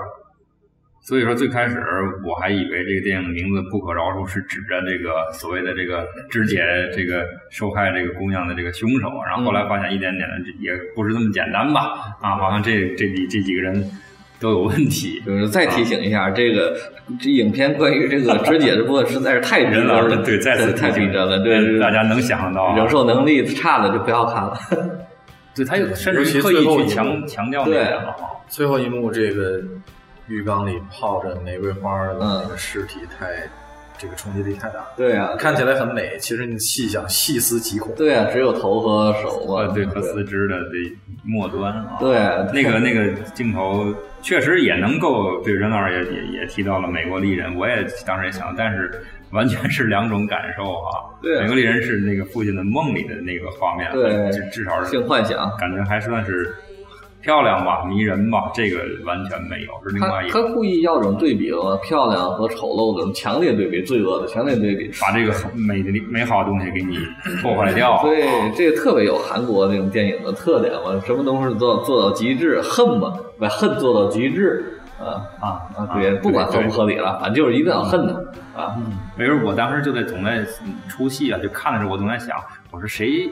[1.08, 1.78] 所以说最开始
[2.26, 6.64] 我还以为这个电影名字《不可饶恕》是指着这个所谓的这个肢解
[6.95, 12.18] 这个受害这个姑娘的这个凶手，然后后来发现一点点的这也不是那么简单吧？
[12.20, 13.88] 啊，好像这这几这几个人
[14.39, 15.22] 都有问题。
[15.28, 16.76] 就是再提醒一下，这个
[17.22, 24.58] 这影片关于这个肢解的部分实在是太逼真了，对，再次太逼真了，对，大家能想象到，忍受能力差的就不要看了。
[25.56, 27.88] 对他有甚至刻意去强强调对
[28.47, 29.62] 最后一幕这个。
[30.28, 33.28] 浴缸里泡着玫瑰花的那个尸体，太
[33.95, 34.84] 这个冲击力太大。
[34.97, 37.93] 对啊，看起来很美，其实你细想，细思极恐。
[37.95, 41.97] 对啊，只有头和手嘛，对，和四肢的这末端啊。
[41.99, 42.18] 对，
[42.51, 43.93] 那个那个镜头
[44.24, 48.99] 确实也能够，对任老师也也也提到了美国丽人，我也当时也想，但是
[49.32, 51.05] 完全是两种感受啊。
[51.21, 56.53] 对，美国丽人是那个父亲的梦里的那个画面，对，至至少是性幻想，感觉还算是。
[57.21, 60.34] 漂亮吧，迷人吧，这个完全没有，是另外一个。
[60.39, 66.99] 他故意要这种对比嘛，漂亮和丑陋的这种强烈对比，罪恶的强烈对比，把这个美的美好的东西给你
[67.41, 67.99] 破坏掉。
[68.05, 75.89] 对，这个特别有韩国那种电影的特点嘛，什么东西做做到极致，恨嘛，把恨做到极致，啊啊啊！
[75.93, 78.75] 对，不管合不合理了，反正就是一定要恨他啊。
[79.15, 80.45] 没准我当时就在总在
[80.87, 82.37] 出戏啊，就看的时候我总在想，
[82.71, 83.29] 我说谁？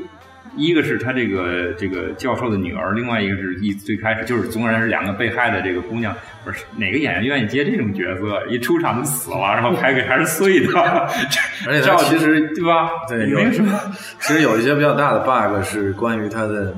[0.55, 8.45] 一个是他这个这个教授的女儿，另外一个是一最开始就是总而言之两个被害的这个姑娘，不是哪个演员愿意接这种角色？
[8.47, 10.79] 一出场就死了，然后拍给还是碎的，
[11.65, 12.89] 而且他其实对吧？
[13.07, 13.79] 对，没什么。
[14.19, 16.75] 其实有一些比较大的 bug 是关于他的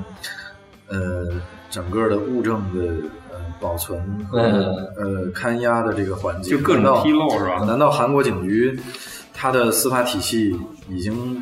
[0.87, 1.25] 呃
[1.69, 3.24] 整个的物证的呃
[3.59, 3.99] 保存
[4.29, 7.65] 和呃看押的这个环节，就各种纰漏是吧？
[7.65, 8.77] 难道韩国警局
[9.33, 10.55] 他的司法体系
[10.89, 11.41] 已经？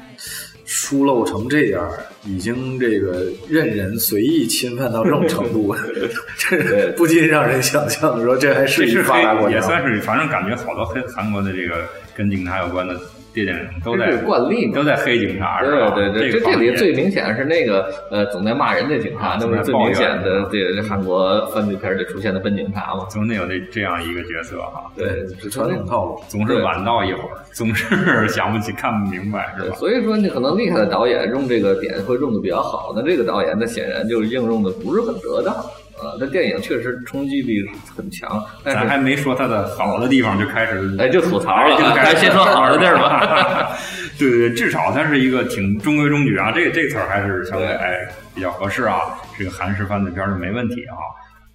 [0.65, 1.87] 疏漏成这样，
[2.25, 5.75] 已经这个任人随意侵犯到这种程度，
[6.39, 9.55] 这不禁让人想象说，这还是一发达国家？
[9.57, 11.85] 也算是，反正感觉好多黑韩国的这个
[12.15, 12.99] 跟警察有关的。
[13.33, 13.53] 电影
[13.83, 23.05] 都在惯例嘛都在黑警察，对对对，这这里最明显是那个呃，总在骂人的警察，那不是最明显的这韩国犯罪片里出现的笨警察吗？
[23.09, 24.91] 总得有这这样一个角色哈。
[24.95, 27.85] 对，是传统套路，总是晚到一会儿，总是
[28.29, 29.75] 想不起、看不明白，是吧？
[29.75, 35.55] 所以说，你可能厉害的导演用这个点会用的比较好，那这个导演他显然就应用的不是很得当。
[36.03, 37.63] 啊，这电影确实冲击力
[37.95, 43.75] 很强，但咱还没说它的好的地方就开始，哎，就吐槽了，就开始先说好的地儿吧。
[44.19, 48.99] 对对对，至少它是一个挺中规中矩啊，这这词儿还是相对哎比较合适啊。
[49.37, 50.97] 这个韩式犯罪片是没问题啊。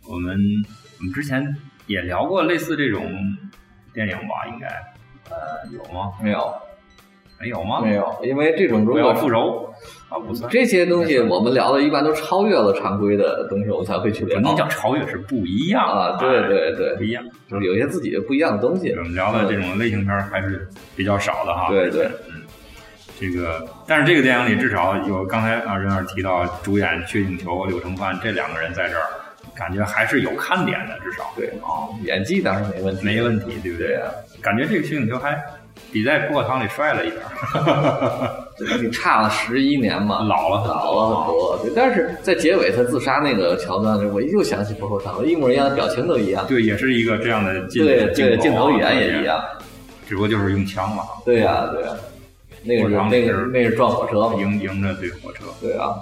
[0.09, 0.37] 我们
[0.99, 1.47] 我们之前
[1.87, 3.05] 也聊过类似这种
[3.93, 4.47] 电影吧？
[4.53, 4.67] 应该
[5.31, 5.37] 呃
[5.73, 6.13] 有吗？
[6.23, 6.53] 没有。
[7.41, 7.81] 没有吗？
[7.81, 9.73] 没有，因为这种如果复仇
[10.09, 14.41] 啊，不算这些东西，我们聊的一般都超越了常规的东西，我们才会去聊。
[14.41, 18.91] 能叫超越是不一样啊，对对对，不一样，就是有一些自己不一样的东西。
[18.93, 21.69] 我们聊的这种类型片还是比较少的哈。
[21.69, 22.41] 对对，嗯，
[23.21, 29.05] 这个，但是这个电影里至少有刚才啊任儿提到主演薛景求、柳承范这两个人在这儿，
[29.55, 34.09] 感觉还是有看点的，至少对啊，演技当然没问题，没问题，对不对啊？
[34.41, 35.39] 感觉这个薛景求还。
[35.91, 38.47] 比在《破汤》里帅了一点儿，
[38.83, 41.59] 你差了十一年嘛，老了老了很多。
[41.63, 46.45] 对，但是在结尾他自杀那个桥段，我又想起《破汤》，一模一样的表情都一样。
[46.47, 49.43] 对，也是一个这样的镜对对镜头语言也一样，
[50.07, 51.05] 只不过就是用枪嘛。
[51.25, 51.91] 对呀对呀，
[52.65, 55.45] 那个是那个那是撞火车嘛，迎迎着对火车。
[55.61, 55.95] 对啊，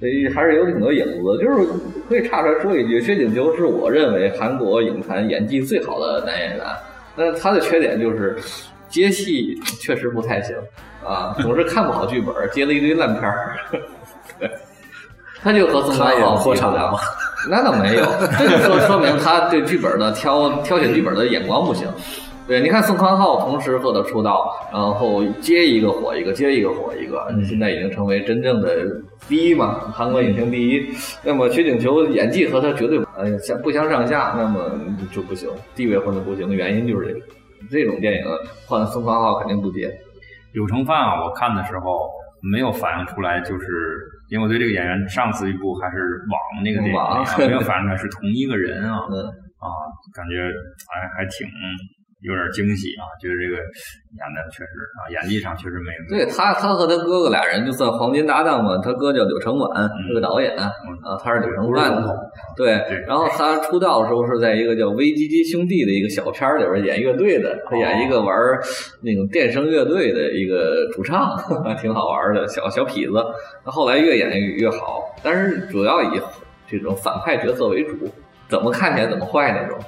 [0.00, 1.38] 所以还是有挺多影子。
[1.40, 1.68] 就是
[2.08, 6.64] 可以岔出来说一句，薛景求是我认为韩国影坛演技最好的男演员。
[7.16, 8.36] 那他的缺点就是。
[8.94, 10.54] 接戏确实不太行
[11.04, 13.56] 啊，总是看不好剧本，接了一堆烂片儿。
[15.42, 16.98] 他就和宋康昊破产了吗？
[17.50, 18.04] 那倒没有，
[18.38, 21.88] 这就说说明他对剧本的挑挑选剧本的眼光不行。
[22.46, 28.86] 对，你看宋康昊同时和他出道，然后接一个火一个，接一个火一个，现在已经成为真正的
[29.28, 30.86] 第一嘛，韩国影星第一。
[31.24, 34.70] 那么薛景求演技和他绝对呃相不相上下，那么
[35.12, 37.20] 就不行，地位混的不行的原因就是这个。
[37.70, 38.24] 这种电影
[38.66, 39.92] 换宋康昊肯定不接。
[40.52, 42.08] 柳承范啊，我看的时候
[42.40, 43.66] 没有反映出来，就是
[44.30, 45.96] 因为我对这个演员上次一部还是
[46.30, 48.98] 网那个电影，没有反映出来是同一个人啊
[49.58, 49.68] 啊，
[50.14, 50.42] 感觉
[50.88, 51.48] 还还挺。
[52.24, 53.04] 有点惊喜啊！
[53.20, 56.00] 觉得这个演的确实啊，演技上确实没有。
[56.08, 58.78] 对他，他和他哥哥俩人就算黄金搭档嘛。
[58.82, 59.68] 他哥叫柳承晚，
[60.08, 60.72] 是个导演啊，
[61.22, 62.02] 他是柳承范。
[62.56, 62.72] 对，
[63.06, 68.34] 然后他出道的时候是在一个叫《微基基兄弟》的一个小片里边演乐队的，他演一个玩
[69.02, 71.36] 那种电声乐队的一个主唱，
[71.78, 73.22] 挺好玩的小小痞子。
[73.62, 76.18] 他后来越演越越好，但是主要以
[76.66, 78.10] 这种反派角色为主，
[78.48, 79.78] 怎么看起来怎么坏那种。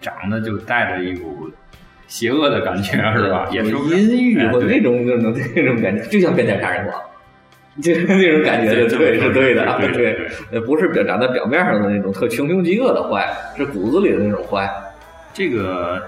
[0.00, 1.50] 长得就带着一股
[2.08, 3.48] 邪恶的感觉，是吧？
[3.52, 7.00] 也是阴郁或那种那种那种感觉，就像变态杀人狂。
[7.80, 9.78] 就是 那种感觉，对，是对的，
[10.50, 14.68] 对，不是表长在表面上的那种特穷凶极恶的坏，是骨子里的那种坏。
[15.32, 16.02] 这个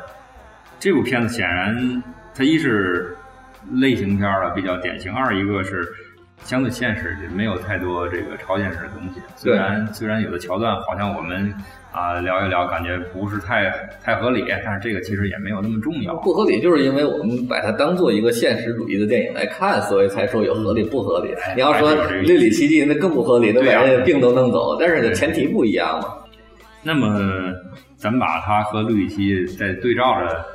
[0.80, 2.02] 这部片子显然，
[2.34, 3.14] 它一是
[3.70, 5.86] 类型片了，比较典型；二一个是
[6.44, 9.20] 相对现实，没有太多这个超现实的东西。
[9.36, 11.54] 虽然虽然有的桥段好像我们。
[11.92, 13.68] 啊，聊一聊，感觉不是太
[14.00, 16.14] 太合理，但是这个其实也没有那么重要。
[16.18, 21.34] 不合理，就是因为我们把它当做一个现实主义的电影来看，所以才说有合理不合理。
[21.56, 26.14] 你要说《绿里奇迹》那更不合理，那把人病都弄走，但是前提不一样嘛。
[26.84, 27.52] 那么，
[27.96, 30.46] 咱们把它和《绿里奇迹》再对照着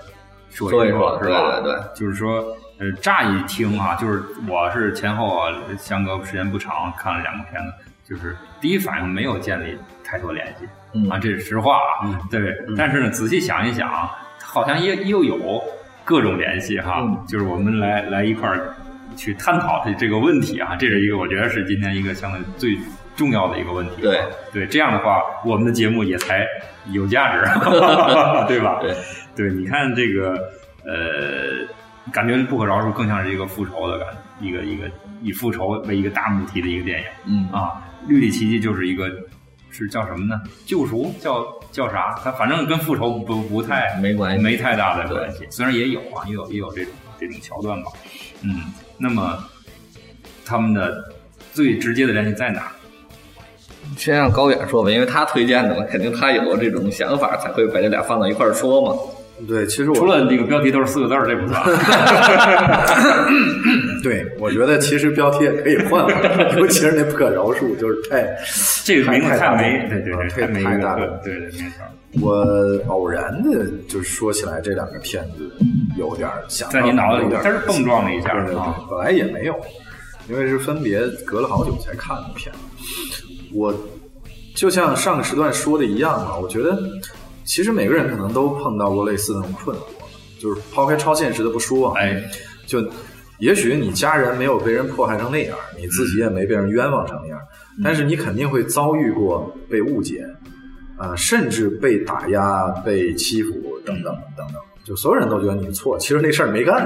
[0.50, 1.60] 说一说，是吧？
[1.60, 7.74] 对对，就是说，呃，乍一听啊，就是我是前后啊相隔时间不长，看了两个片子，
[8.04, 10.66] 就是第一反应没有建立太多联系。
[11.10, 12.54] 啊，这是实话啊，对。
[12.78, 14.10] 但是呢，仔细想一想，
[14.42, 15.64] 好像也又有
[16.04, 17.02] 各种联系哈。
[17.28, 18.74] 就是我们来来一块儿
[19.16, 22.78] 去探讨这这个问题啊，这是一个我觉得是今天一个相对最
[23.16, 24.02] 重要的一个问题。
[24.02, 24.22] 对
[24.54, 26.46] 对，这样的话，我们的节目也才
[26.92, 27.42] 有价值，
[28.48, 28.80] 对吧？
[28.82, 28.96] 对
[29.36, 30.34] 对，你看这个
[30.86, 31.68] 呃，
[32.12, 34.08] 感觉不可饶恕更像是一个复仇的感，
[34.40, 34.90] 一个一个
[35.22, 37.08] 以复仇为一个大目的的一个电影。
[37.26, 39.10] 嗯啊，《绿里奇迹》就是一个。
[39.78, 40.42] 是叫什么呢？
[40.66, 42.18] 救赎叫叫啥？
[42.24, 45.46] 它反正跟复仇不不太没关系，没太大的关系。
[45.50, 47.92] 虽然也有啊，也有也有这种这种桥段吧。
[48.42, 49.38] 嗯，那么
[50.46, 51.14] 他们的
[51.52, 52.72] 最直接的联系在哪？
[53.98, 58.98] 先让高远说吧，因为他推荐的嘛，肯定他有这种想法，才会把这俩放到一块儿说嘛。
[59.48, 61.62] 对，其实我除了这个标题都是四个字儿，这不算。
[64.02, 68.26] 对，我觉得其实标题也可以换换，尤其是那不可饶恕，就是太
[68.86, 71.84] 这个名字太没，对对对，太太大了，对对没错。
[72.22, 72.46] 我
[72.88, 75.52] 偶然的，就是说起来这两个片子，
[75.98, 79.54] 有点想在你脑子里，但是蹦撞了一下，对对对，本来也没有，
[80.30, 82.60] 因为是分别隔了好久才看的片子。
[83.54, 83.74] 我
[84.56, 86.80] 就像上个时段说的一样嘛，我觉得。
[87.46, 89.82] 其实每个人可能都碰到过类似的那种困惑，
[90.42, 92.22] 就是抛开超现实的不说，哎，
[92.66, 92.84] 就
[93.38, 97.40] 也许你家人没有被人迫害成那样，你自己也没被人冤枉成那样，
[97.84, 100.26] 但是你肯定会遭遇过被误解，
[100.98, 103.52] 啊，甚至被打压、被欺负
[103.86, 106.84] 等等等等，就所有人都觉得你错，其实那事儿没干，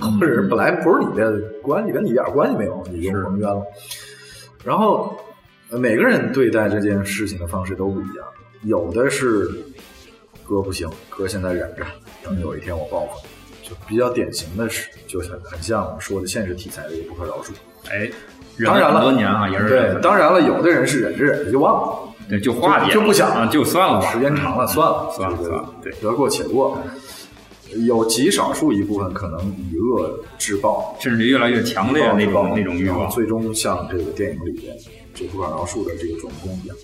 [0.00, 3.62] 或者是本来不是你的关系，跟你一点关系没有，你就蒙冤了。
[4.64, 5.16] 然后
[5.70, 8.26] 每个人对待这件事情的方式都不一样，
[8.64, 9.48] 有的是。
[10.50, 11.86] 哥不行，哥现在忍着，
[12.24, 13.24] 等有一天我报复。
[13.62, 17.52] 就比较典型的是，就很很像我们说的现实题材的一个不可饶恕。
[17.88, 18.10] 哎，
[18.66, 20.02] 当然了，多年啊，也是对。
[20.02, 21.98] 当然了，有的人是忍着忍着就忘了，
[22.28, 24.12] 对，就化解，就不想，就算了吧。
[24.12, 25.72] 时间长了，算了，算了，算了。
[25.84, 26.76] 对，得过且过。
[27.86, 29.40] 有极少数一部分可能
[29.70, 34.76] 以恶制暴，甚至越来越强烈那种那种欲望，最终像这个电影里边
[35.14, 36.76] 这不可饶恕的这个主人公一样。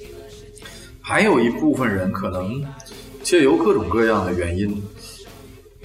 [1.00, 2.64] 还有一部分人可能。
[3.26, 4.80] 借由各种各样的原因，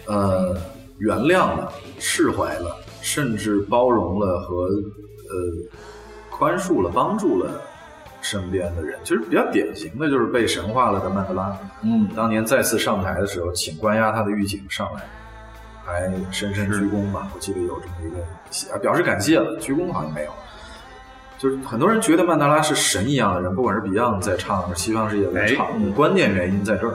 [0.06, 0.56] 呃，
[1.00, 7.60] 原谅了、释怀了，甚至包容了和呃宽恕了、帮助了
[8.22, 9.00] 身边的人。
[9.04, 11.58] 其实比较典型的就是被神化了的曼德拉。
[11.82, 15.02] 嗯，当年再次上台的时候，请关押他的狱警上来，
[15.84, 17.28] 还深深鞠躬吧。
[17.34, 20.32] 我记得有这么一个表示感谢了，鞠躬好像没有。
[21.39, 26.94] 就是很多人觉得曼德拉是神一样的人，不管是 Beyond 在唱，西方世界在唱，关键原因在这儿。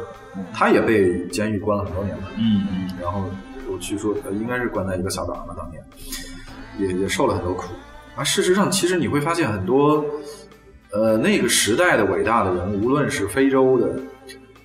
[0.52, 3.24] 他也被监狱关了很多年了，嗯嗯，然后
[3.70, 5.82] 我据说应该是关在一个小岛上吧，当年
[6.78, 7.72] 也也受了很多苦。
[8.14, 10.04] 啊，事实上，其实你会发现很多，
[10.92, 14.00] 呃，那个时代的伟大的人，无论是非洲的，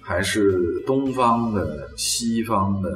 [0.01, 0.57] 还是
[0.87, 2.89] 东方的、西方的，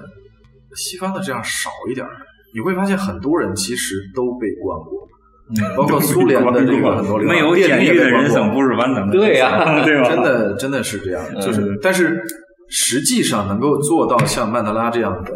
[0.75, 2.07] 西方的这样少一点
[2.53, 5.07] 你会发现很多人其实都被关过。
[5.75, 10.09] 包括苏联的这个很多没有监狱的人生不是完整的，对呀，对吧？
[10.09, 12.23] 真的真的是这样，就是，但是。
[12.69, 15.31] 实际上能够做到像曼德拉这样的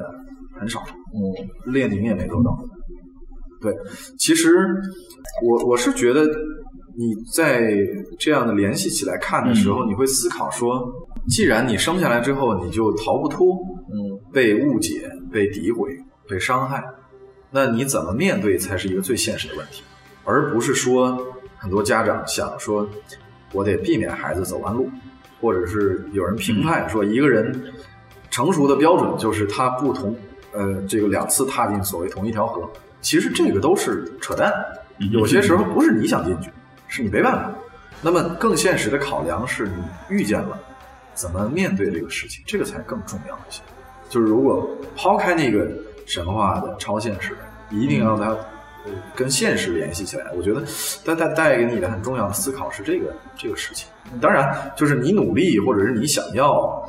[0.60, 0.82] 很少，
[1.14, 2.58] 嗯，列宁也没做到。
[3.62, 3.74] 对，
[4.18, 4.54] 其实
[5.44, 7.72] 我我是觉得你在
[8.18, 10.82] 这样的联系起来看的时候，你会思考说，
[11.28, 13.56] 既然你生下来之后你就逃不脱，
[13.92, 15.90] 嗯，被误解、被诋毁、
[16.28, 16.84] 被伤害，
[17.52, 19.84] 那你怎么面对才是一个最现实的问题，
[20.24, 21.18] 而不是说
[21.58, 22.88] 很多家长想说，
[23.52, 24.90] 我得避免孩子走弯路。
[25.42, 27.74] 或者是有人评判说，一个人
[28.30, 30.16] 成熟的标准就是他不同，
[30.52, 32.70] 呃，这个两次踏进所谓同一条河。
[33.02, 34.54] 其实这个都是扯淡。
[35.12, 36.52] 有些时候不是你想进去，
[36.90, 37.52] 是你没办法。
[38.02, 39.74] 那么更现实的考量是你
[40.10, 40.60] 遇见了，
[41.14, 43.62] 怎么面对这个事情，这个才更重要一些。
[44.10, 45.70] 就是如果抛开那个
[46.06, 47.38] 神话的超现实，
[47.70, 48.38] 一定要它呃
[49.16, 50.32] 跟现实联系起来。
[50.36, 50.64] 我觉得
[51.06, 53.88] 它它带给你的很重要的思考是这个这个事情。
[54.22, 56.84] 当然，就是你努力或者是你想要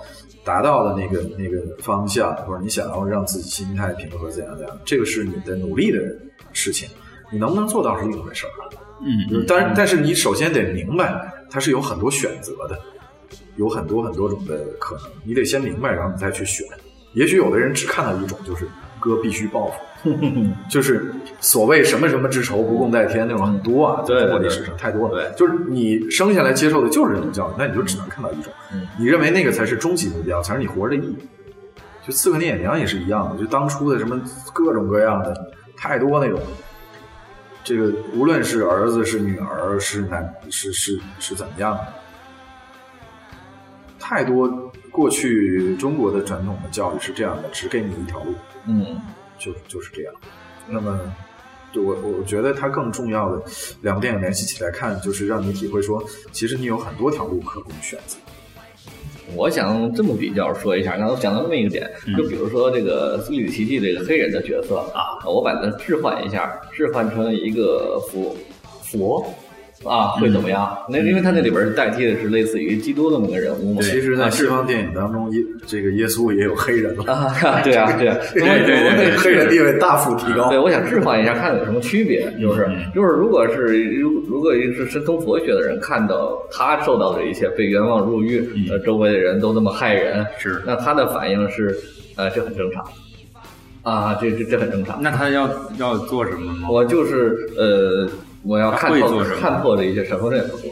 [0.45, 5.99] 达到的那个那个方向，或者你想要让自己心态平和怎样怎样，这个是你的努力的
[6.53, 6.89] 事情。
[7.33, 8.51] 你能不能做到是另一回事儿。
[9.03, 12.79] 嗯，当然，但是你首先得明白，它是有很多选择的，
[13.57, 16.67] 有很多很多种的可能，你得先明白，然后你再去选。
[17.15, 18.67] 也许有的人只看到一种，就是
[18.99, 19.73] 哥必须报复，
[20.69, 25.15] 就是所谓什么什么之仇不共戴天那种很多啊，对对对在中国历史上太多了。
[25.15, 31.17] 对就是你生下来接受的就是这种教育，那你就只能看到一种，嗯你认为那个才是终极目标，才是你活着的意义。
[32.07, 34.19] 就刺客聂隐娘也是一样的，就当初的什么
[34.55, 35.35] 各种各样的
[35.77, 36.41] 太多那种，
[37.63, 41.87] 这个无论是儿子是女儿是男是是是怎么样的，
[43.99, 44.49] 太多
[44.91, 48.35] 过去中国的传统的教育是这样的，只给你一条路，
[48.67, 48.99] 嗯
[49.41, 50.15] 就就是这样。
[50.69, 51.01] 那么，
[51.73, 53.43] 对我我觉得它更重要的
[53.81, 58.17] 两部电影联系起来看，就是让你体会说，其实你有很多条路可供选择。
[59.37, 68.37] 我想这么比较说一下，刚才我讲到那么一个点，就比如说这个《历史奇迹》这个黑人的角色啊，我把它置换一下，置换成一个佛
[68.83, 69.25] 佛
[69.85, 70.77] 啊，会怎么样？
[70.91, 73.81] 那因为他那里边代替的是类似于基督这么个人物嘛。
[73.81, 80.59] 其实，在啊西方电影当中，耶这个耶稣也有黑人了，啊， 对啊，对啊， 对对对黑人地位大幅提高对，。
[80.59, 82.31] 我想置换一下，看有什么区别。
[82.41, 91.75] 就是嗯就是，如果是如如果是深通佛学的人看到他受到的一切被冤枉入狱，呃，周围的人都那么害人，是那他的反应是，
[92.17, 92.85] 呃，这很正常，
[93.83, 95.03] 啊，这这这很正常。
[95.03, 96.69] 那他要要做什么吗？
[96.71, 98.07] 我就是呃，
[98.43, 100.71] 我要看破他会做什么看破这一切，什么这也不做。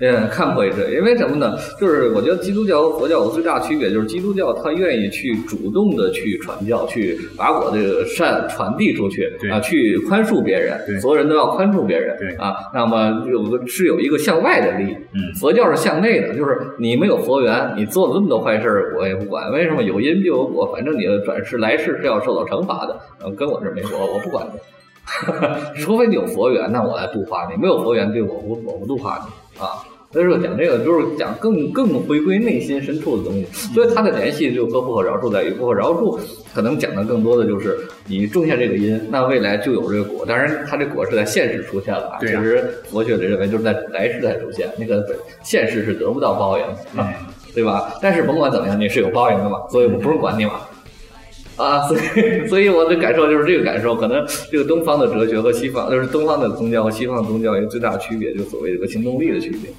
[0.00, 1.56] 嗯，看破一切，因为什么呢？
[1.80, 12.56] 就是我觉得基督教和佛教有最大区别，就是基督教他愿意去主动的去传教，去把我这个善传递出去啊，去宽恕别人，所有人都要宽恕别人啊。
[12.74, 19.50] 那么有个是有一个向外的力，嗯佛教是向内的，就是你没有佛缘，你做了那么多坏事儿，我也不管。
[19.52, 20.66] 为什么有因就有果？
[20.74, 24.58] 反正你的转世来世是要受到惩罚的，呃跟我这没关，我不管你。
[25.80, 29.84] 除非你有佛缘，那我来度化你；没有佛缘，对我不我不度化你啊。
[30.12, 33.44] 所以说讲这个就是讲更更回归内心深处的东西，
[33.74, 36.16] 所以它的联系就和不可饶恕在于不可饶恕，
[36.54, 37.76] 可能讲的更多的就是
[38.06, 40.24] 你种下这个因，那未来就有这个果。
[40.24, 42.18] 当然，它这果是在现实出现了啊。
[42.20, 45.04] 其实佛学里认为就是在来世才出现，那个
[45.42, 47.12] 现实是得不到报应的啊，
[47.52, 47.98] 对吧？
[48.00, 50.60] 但是甭管怎么样，你是有报应的嘛，所以我不是管你嘛。
[51.56, 53.94] 啊，所以，所以我的感受就是这个感受。
[53.94, 59.70] 可能这个东方的哲学和西方，就是东方的宗教和西方的宗教一个最大的区别，就是所谓这个行动力的区别。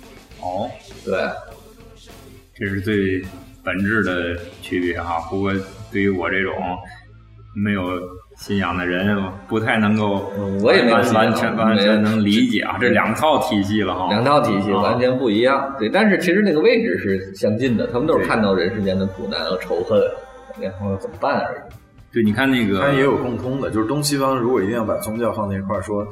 [0.41, 0.69] 哦，
[1.03, 1.19] 对，
[2.57, 3.21] 这是最
[3.63, 5.19] 本质的区别哈。
[5.29, 5.51] 不过
[5.91, 6.53] 对于我这种
[7.53, 7.81] 没有
[8.37, 9.17] 信仰的人，
[9.47, 12.77] 不太能够嗯我也没有完完全完全能理解啊。
[12.79, 15.75] 这两套体系了哈，两套体系啊完全不一样。
[15.77, 19.99] 对，但是其实那个位置是相近的，他们都是看到人世间的苦难和仇恨，
[20.59, 21.73] 然后怎么办而已。
[22.11, 26.07] 对，你看那个它也有共通的，就是东西方如果一定要把宗教放在一块儿说，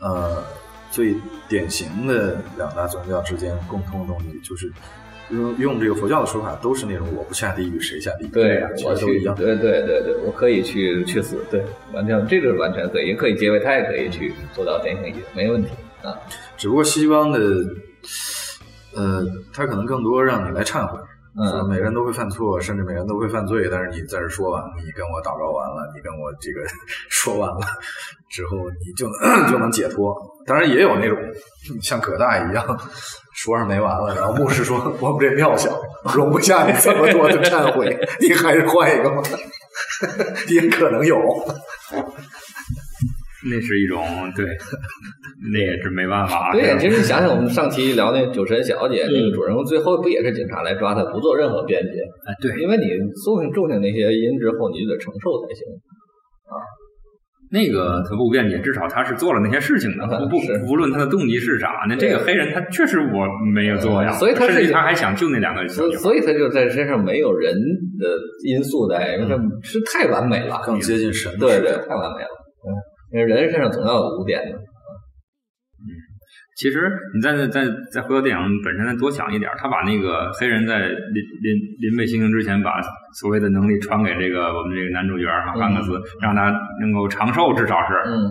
[0.00, 0.42] 呃，
[0.90, 1.14] 最
[1.48, 4.70] 典型的两大宗教之间共通的东西，就是
[5.30, 9.34] 用用这个佛教的说法，都是那种我不下地狱谁下地狱，对，其我都一样。
[9.34, 15.70] 对对对对，我可以去去死，对，完全这个完全可以，也可以结尾，他也可以去做到典型一，没问题
[16.02, 16.14] 啊。
[16.56, 17.40] 只不过西方的，
[18.94, 21.00] 呃，他可能更多让你来忏悔。
[21.34, 26.60] 嗯，每个人都会犯错，甚至每个人都会犯罪，但是你在这说完，你跟我祷告完了，你跟我这个
[27.08, 27.60] 说完了
[28.28, 30.14] 之后，你就能 就能解脱。
[30.46, 31.16] 当然也有那种
[31.80, 32.66] 像葛大爷一样
[33.34, 35.80] 说上没完了，然后牧师说 我们这庙小，
[36.14, 39.22] 容不下你这么多的忏悔， 你还是换一个吧。
[40.48, 41.16] 也可能有，
[43.50, 43.98] 那是一种
[44.36, 44.46] 对，
[45.52, 46.52] 那也是没办法。
[46.52, 51.90] 对其实你想想，我们上期聊那酒神小姐，那个主人公最后不也是警察来抓他，不做任何辩解？
[52.26, 52.86] 哎，对，因为你
[53.24, 55.66] 种下种下那些因之后，你就得承受才行
[56.46, 56.54] 啊。
[57.50, 66.02] 那个他不辩解，至少他是做了那些事情的，不不是无论他的动机是啥，那这个黑人他确实我没有做呀，所以他是甚至他还想救那两个小所以，女孩。
[66.02, 72.30] 所以他就在身上没有人的因素在，因为他是太完美了，更接近神的对对，太完美了。
[72.64, 72.72] 嗯，
[73.12, 74.58] 因为人身上总要有污点的。
[76.54, 82.80] 其实你再再再回到电影本身，再多想一点，他把那个黑人在临临临被行刑之前，把
[83.18, 87.94] 所谓的能力传给这个我们这个男主角哈嗯汉克斯，让他能够长寿，至少是。
[88.06, 88.30] 嗯，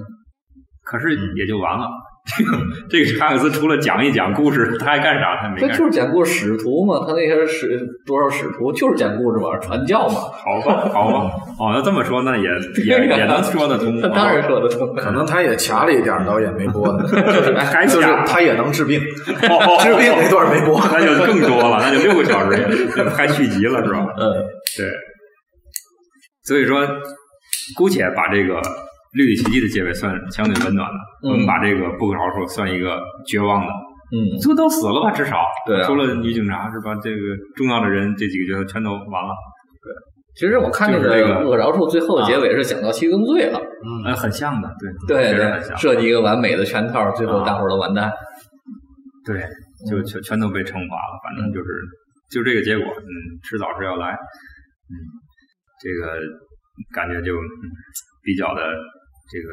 [0.84, 1.90] 可是也就完了，
[2.38, 2.58] 这 个
[2.88, 5.38] 这个查克斯除了讲一讲故事，他还干啥？
[5.42, 5.78] 他没他干啥。
[5.80, 12.44] 就是讲故事使徒嘛，他那些使多少使徒就是讲故事嘛，传教嘛，好吧，好吧， 哦，那这么说，那也
[12.86, 14.00] 也也能说得通。
[14.00, 14.96] 他当然说得通。
[14.96, 17.04] 可能他也掐了一点导演没播的，
[17.34, 20.80] 就是还就是他也能治病，哦治病那段没播。
[20.92, 22.56] 那就更多了，那就六个小时，
[23.16, 24.06] 拍续集了，是吧？
[24.18, 24.32] 嗯，
[24.78, 24.88] 对。
[26.44, 26.88] 所以说，
[27.76, 28.56] 姑且把这个
[29.14, 30.98] 《绿里奇迹》的结尾算相对温暖的，
[31.28, 33.72] 嗯我们把这个不可饶恕算一个绝望的。
[34.12, 35.12] 嗯，这都死了吧？
[35.12, 36.96] 至少对啊除了女警察是吧？
[37.02, 37.18] 这个
[37.56, 39.32] 重要的人这几个角色全都完了。
[39.82, 39.88] 对
[40.36, 44.70] 其实我看那这个《恶饶恕》最后的结尾是讲到七宗罪了，嗯，呃，很像的，
[45.08, 45.76] 对对。
[45.78, 48.12] 设计一个完美的圈套，最后大伙儿都完蛋。
[49.26, 49.44] 对，
[49.90, 51.68] 就全全都被惩罚了，反正就是
[52.32, 53.12] 就这个结果，嗯，
[53.44, 54.96] 迟早是要来，嗯，
[55.80, 56.20] 这个
[56.94, 57.64] 感觉就、嗯、
[58.24, 58.64] 比较的
[59.32, 59.48] 这个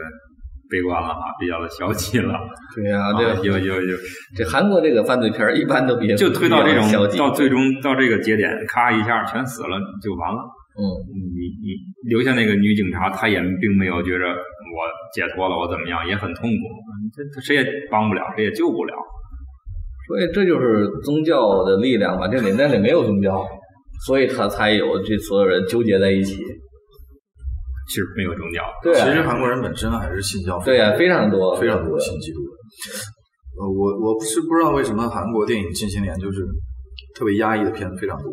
[0.68, 2.34] 悲观了啊，比较的消极了，
[2.74, 3.96] 对呀，啊，这有有有
[4.36, 6.84] 这韩国这个犯罪片儿一般都比较就推到这种，
[7.16, 10.40] 到最终到这个节点，咔一下全死了就完了。
[10.78, 11.74] 嗯你你
[12.09, 14.78] 留下那个女警察，她也并没有觉着我
[15.14, 16.62] 解脱了，我怎么样，也很痛苦，
[17.16, 18.94] 这这谁也帮不了，谁也救不了。
[20.06, 22.28] 所以这就是宗教的力量吧。
[22.28, 23.44] 这年代里没有宗教，
[24.06, 26.42] 所以他才有这所有人纠结在一起。
[27.89, 32.52] 其实没有宗教，对啊，其实韩国人本身还是信教，对呀、非常多，非常多信基督的。
[33.59, 36.47] 呃，我我是不知道为什么韩国电影近些年就是
[37.16, 38.31] 特别压抑的片子非常多。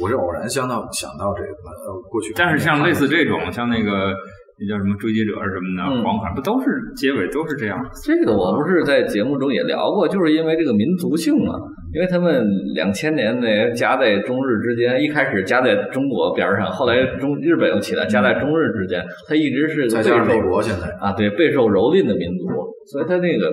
[0.00, 4.14] 我是偶然想到想到这个，呃，过去但是像类似这种，像那个
[4.60, 7.82] 那叫什么追击者什么的，嗯黄海不都是结尾都是这样？
[8.04, 11.54] 这个我不是在节目中也聊过，就是因为这个民族性嘛，
[11.92, 22.46] 因为他们两千年那夹在中日之间，一开始夹在中国边儿上，后来中日本又起来夹在中日之间，它一直是个备再加上美受国现在，啊对备受蹂躏的民族，
[22.92, 23.50] 所以他那个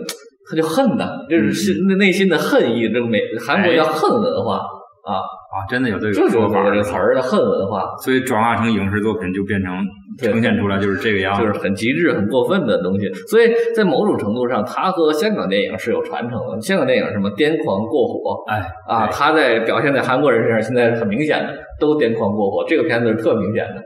[0.50, 4.58] 他就恨呐，这是心内心的恨意，这个美韩国叫恨文化
[5.06, 5.24] 啊，
[5.56, 9.74] 啊，真的有这个说法这个词儿的恨文化，所以转化成影视作品就变成
[10.20, 11.42] 呈现出来就是这个样子。
[11.42, 13.08] 就是很极致、很过分的东西。
[13.30, 16.60] 所以在某种程度上，它和香港电影是有传承的。
[16.60, 22.66] 香港电影什么癫狂过火哎啊，对它在表现在韩国人身上，现在是很明显的，都癫狂过火。
[22.68, 23.82] 这个片子是特明显的，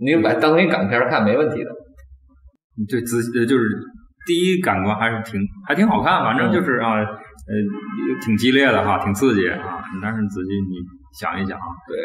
[0.00, 1.70] 你把当成一港片看没问题的。
[2.76, 3.64] 你对仔细就是
[4.26, 7.52] 第一感官还是挺还挺好看，反正就是啊呃
[8.22, 9.80] 挺激烈的哈，挺刺激啊。
[10.02, 10.76] 但是仔细你
[11.14, 11.96] 想一想啊，对，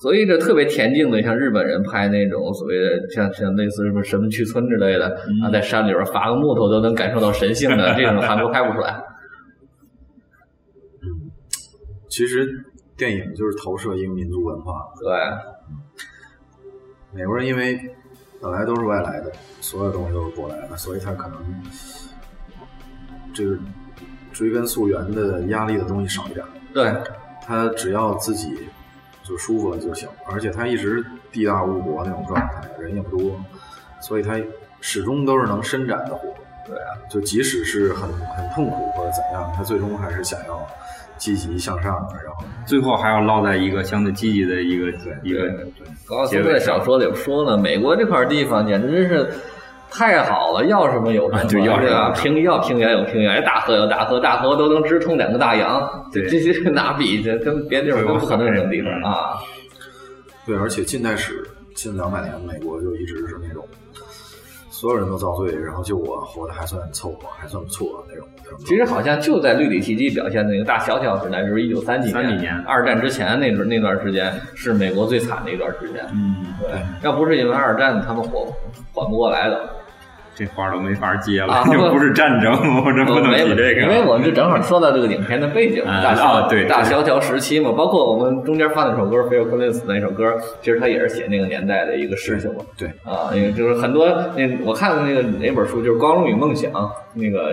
[0.00, 9.00] 所以这特别恬静的，像日本人拍那种所谓的像像类似什么神去村之类的，嗯啊，在山里边伐个木头都能感受到神性的 这种，韩国拍不出来。
[12.08, 12.48] 其实
[12.96, 14.82] 电影就是投射一个民族文化。
[15.00, 15.12] 对，
[17.12, 17.78] 美国人因为
[18.40, 19.30] 本来都是外来的，
[19.60, 21.38] 所有东西都是过来的，所以他可能
[23.34, 23.56] 这个
[24.32, 26.44] 追根溯源的压力的东西少一点。
[26.72, 26.92] 对，
[27.48, 28.68] 他只要自己
[29.22, 31.02] 就舒服了就行，而且他一直
[31.32, 33.40] 地大物博那种状态，人也不多，
[34.02, 34.38] 所以他
[34.82, 36.28] 始终都是能伸展的活。
[36.66, 40.60] 对啊，就即使是很很痛苦或者怎样，他最终还是想要
[41.16, 44.90] 积极向上，然后最后还要落在一个相对积极的一个
[45.22, 45.66] 一个
[46.04, 49.32] 高斯在小说里说了，美国这块地方简直是
[49.90, 52.10] 太好了，要什么有什么，啊就要什么对吧？
[52.10, 56.30] 平要平原有平原，大河有大河，大河都能直通两个大洋，这对。
[56.30, 59.38] 这些哪比这跟别的地方有不可能这种地方啊？
[60.46, 61.42] 对，而且近代史
[61.74, 63.66] 近两百年，美国就一直是那种
[64.78, 68.24] 所有人都遭罪，然后就我活得还算凑合，还算不错那种。
[68.64, 76.06] 其实好像就在绿里奇迹表现的那个大萧条时代，就是一九三几三几年二战之前那段那段时间，是美国最惨的一段时间。
[76.14, 76.70] 嗯，对，
[77.02, 78.32] 要不是因为二战，他们缓
[78.92, 79.68] 缓不过来的。
[80.38, 82.52] 这话都没法接了， 啊又不是战争，
[82.84, 83.82] 我这不能提这个。
[83.82, 90.32] 因为我们这正好说到这个影片的背景，啊大萧、啊对对大萧条时期嘛，包括我们中间放那首歌《菲尔·克林斯》那首歌，
[90.62, 92.60] 其实它也是写那个年代的一个事情嘛。
[92.78, 94.06] 对，啊，因为就是很多
[94.36, 96.70] 那我看的那个哪本书，就是《光荣与梦想》
[97.14, 97.52] 那个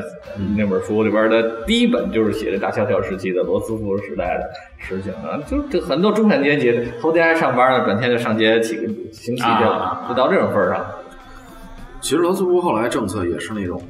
[0.55, 4.43] 那本书里边的第一本，就是写的大萧条时期的罗斯福时代的
[4.77, 6.71] 事情啊，就是这很多中产阶级
[7.01, 10.85] 头天还上班呢，转天就上街起个行乞去了啊，就到这种份儿上。
[12.05, 13.83] 其实罗斯福后来政策也是那种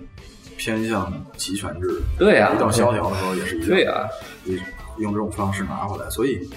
[0.56, 4.08] 偏向集权制，对呀、一到萧条的时候也是一样，对呀、
[4.46, 4.58] 你
[5.00, 6.10] 用这种方式拿回来。
[6.10, 6.50] 所以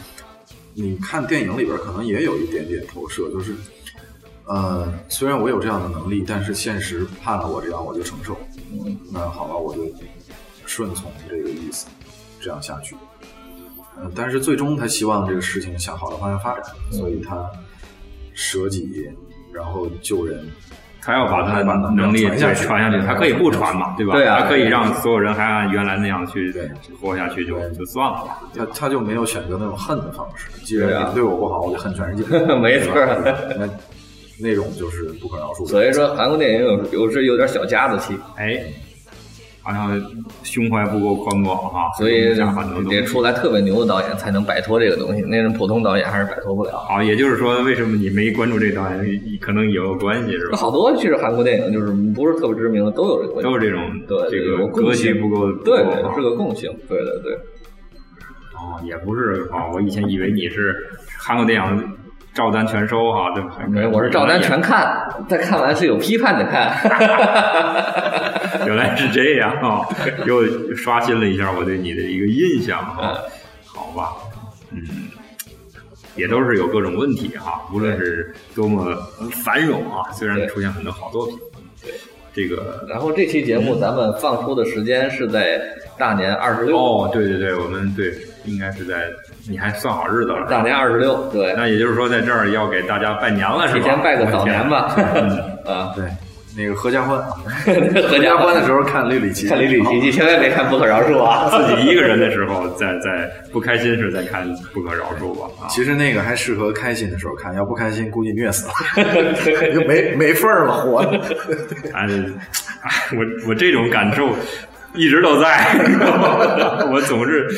[0.72, 3.56] 你看电影里边可能也有一点点投射，就是
[4.44, 8.38] 呃，虽然我有这样的能力，但是现实判了我这样，我就承受。
[8.70, 9.82] 嗯，那好吧，我就
[10.64, 11.88] 顺从这个意思，
[12.40, 12.94] 这样下去。
[14.00, 17.50] 嗯，但是最终他希望这个事情向好的方向发展，所以他
[18.32, 19.10] 舍己，
[19.52, 20.48] 然后救人，
[21.08, 24.12] 他要把他的能力再传下去，他可以不传嘛，对吧？
[24.12, 26.52] 对啊他可以让所有人还按原来那样去
[27.00, 28.40] 活下去，就就算了吧。
[28.54, 30.50] 他他就没有选择那种恨的方式。
[30.66, 32.38] 既然你对我不好，我就恨全世界。
[32.60, 32.92] 没错
[33.58, 33.66] 那
[34.38, 35.66] 那种就是不可饶恕。
[35.66, 38.62] 所以说韩国电影有有时有点小家子气，哎，
[39.68, 40.00] 好像
[40.42, 42.34] 胸怀不够宽广哈，所以
[42.88, 46.78] 得出来特别牛的导演才能摆脱这个东西，那种普通导演还是摆脱不了。
[46.88, 50.56] 好，也就是说，为什么你没关注这导演，可能也有关系，是吧？
[50.56, 55.76] 好多其实韩国电影就是不是特别知名的都有这个问题，都是这种，对这个格局性不够，对
[56.14, 57.34] 是个共性，对对对。
[58.54, 60.74] 哦，也不是啊，我以前以为你是
[61.18, 61.92] 韩国电影
[62.34, 63.50] 照单全收哈，对吧？
[63.68, 66.72] 没，我是照单全看，但看完是有批判的看。
[68.68, 69.80] 原来是这样啊，
[70.26, 70.44] 又
[70.76, 73.22] 刷新了一下我对你的一个印象嗯哈。
[73.64, 74.12] 好吧，
[74.70, 74.82] 嗯，
[76.16, 78.94] 也都是有各种问题哈，无论是多么
[79.42, 81.38] 繁荣啊，虽然出现很多好作品，
[81.82, 81.92] 对
[82.34, 85.58] 这个然后这期节目咱们放出的时间是在
[85.96, 88.12] 大年二十六，哦，对对对，我们对
[88.44, 89.08] 应该是在
[89.48, 93.80] 你还算好日子了，大年二十六，对，那也就是说在这儿要给大家拜年了，是吧？
[93.80, 94.94] 提前拜个早年吧。
[95.14, 96.04] 嗯啊，对，
[96.56, 97.72] 那个合家欢，合
[98.08, 101.48] 合家欢的时候看李李奇， 看李李奇你，千万别看不可饶恕啊！
[101.66, 105.46] 自己一个人的时候，在在不开心时再看《不可饶恕》吧。
[105.62, 108.72] 啊，其实那个还适合开心的时候看，要不开心估计虐死了，
[109.74, 111.20] 就没没份儿了，活的。
[111.94, 112.06] 哎，
[112.82, 114.28] 哎我我这种感受
[114.98, 115.76] 一直都在，
[116.90, 117.48] 我总是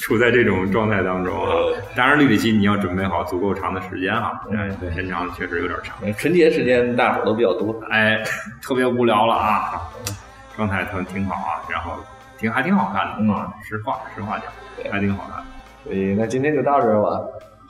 [0.00, 1.52] 处在这种状态当中啊。
[1.94, 5.96] 当然，绿里奇你要准备好足够长的时间啊，嗯，片长确实有点长。
[6.14, 8.20] 春节时间大伙儿都比较多，哎，
[8.60, 9.80] 特别无聊了啊，
[10.56, 11.92] 状态挺挺好啊，然后
[12.36, 15.44] 挺还挺好看的啊，实话实话讲，还挺好看。
[15.84, 17.20] 所以那今天就到这儿吧。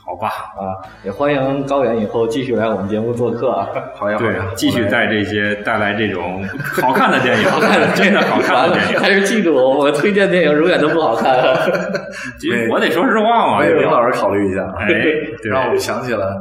[0.04, 0.74] 好吧，啊，
[1.04, 3.68] 也欢迎高远以后继续来我们节目做客啊。
[3.94, 6.42] 好呀，好对呀，，继续带这些带来这种
[6.82, 7.44] 好看的电影，
[7.94, 8.98] 真的好看的电影。
[8.98, 11.36] 还是记住我，我推荐电影永远都不好看。
[12.70, 16.34] 我得说实话嘛，为林老师考虑一下，哎，对让我想起了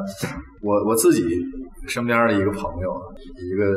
[0.63, 1.23] 我我自己
[1.87, 2.91] 身边的一个朋友，
[3.53, 3.75] 一个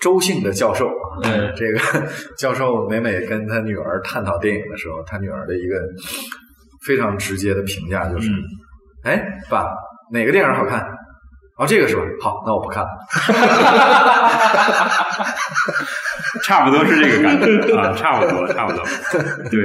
[0.00, 1.20] 周姓的教授啊。
[1.24, 1.78] 嗯这个
[2.38, 5.76] 教授每每跟他女儿探讨电影的时候，他女儿的一个
[6.86, 8.34] 非常直接的评价就是：“嗯
[9.04, 9.66] 哎，爸，
[10.12, 10.80] 哪个电影好看？
[11.56, 12.02] 哦，这个是吧？
[12.20, 12.88] 好，那我不看了。
[16.42, 17.46] 差不多是这个感觉
[17.78, 18.82] 啊，差不多，差不多。
[19.50, 19.64] 对，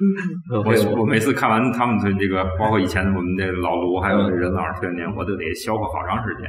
[0.64, 6.46] 我我每次看完他们的这个，包括以前我们这老卢还有任老师推荐，我都得消化好长时间，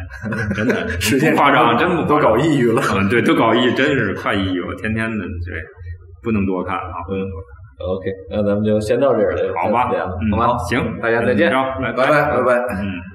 [0.55, 2.81] 真的时间不夸张，真不都搞抑郁了。
[2.93, 5.59] 嗯，对，都搞抑郁，真是快抑郁了，天天的对，
[6.21, 7.55] 不能多看啊，不能多看。
[7.77, 12.55] OK，那咱们就先到这儿了，好吧，好吧嗯好吧，行，大家再见拜拜拜拜。
[12.81, 13.14] 嗯。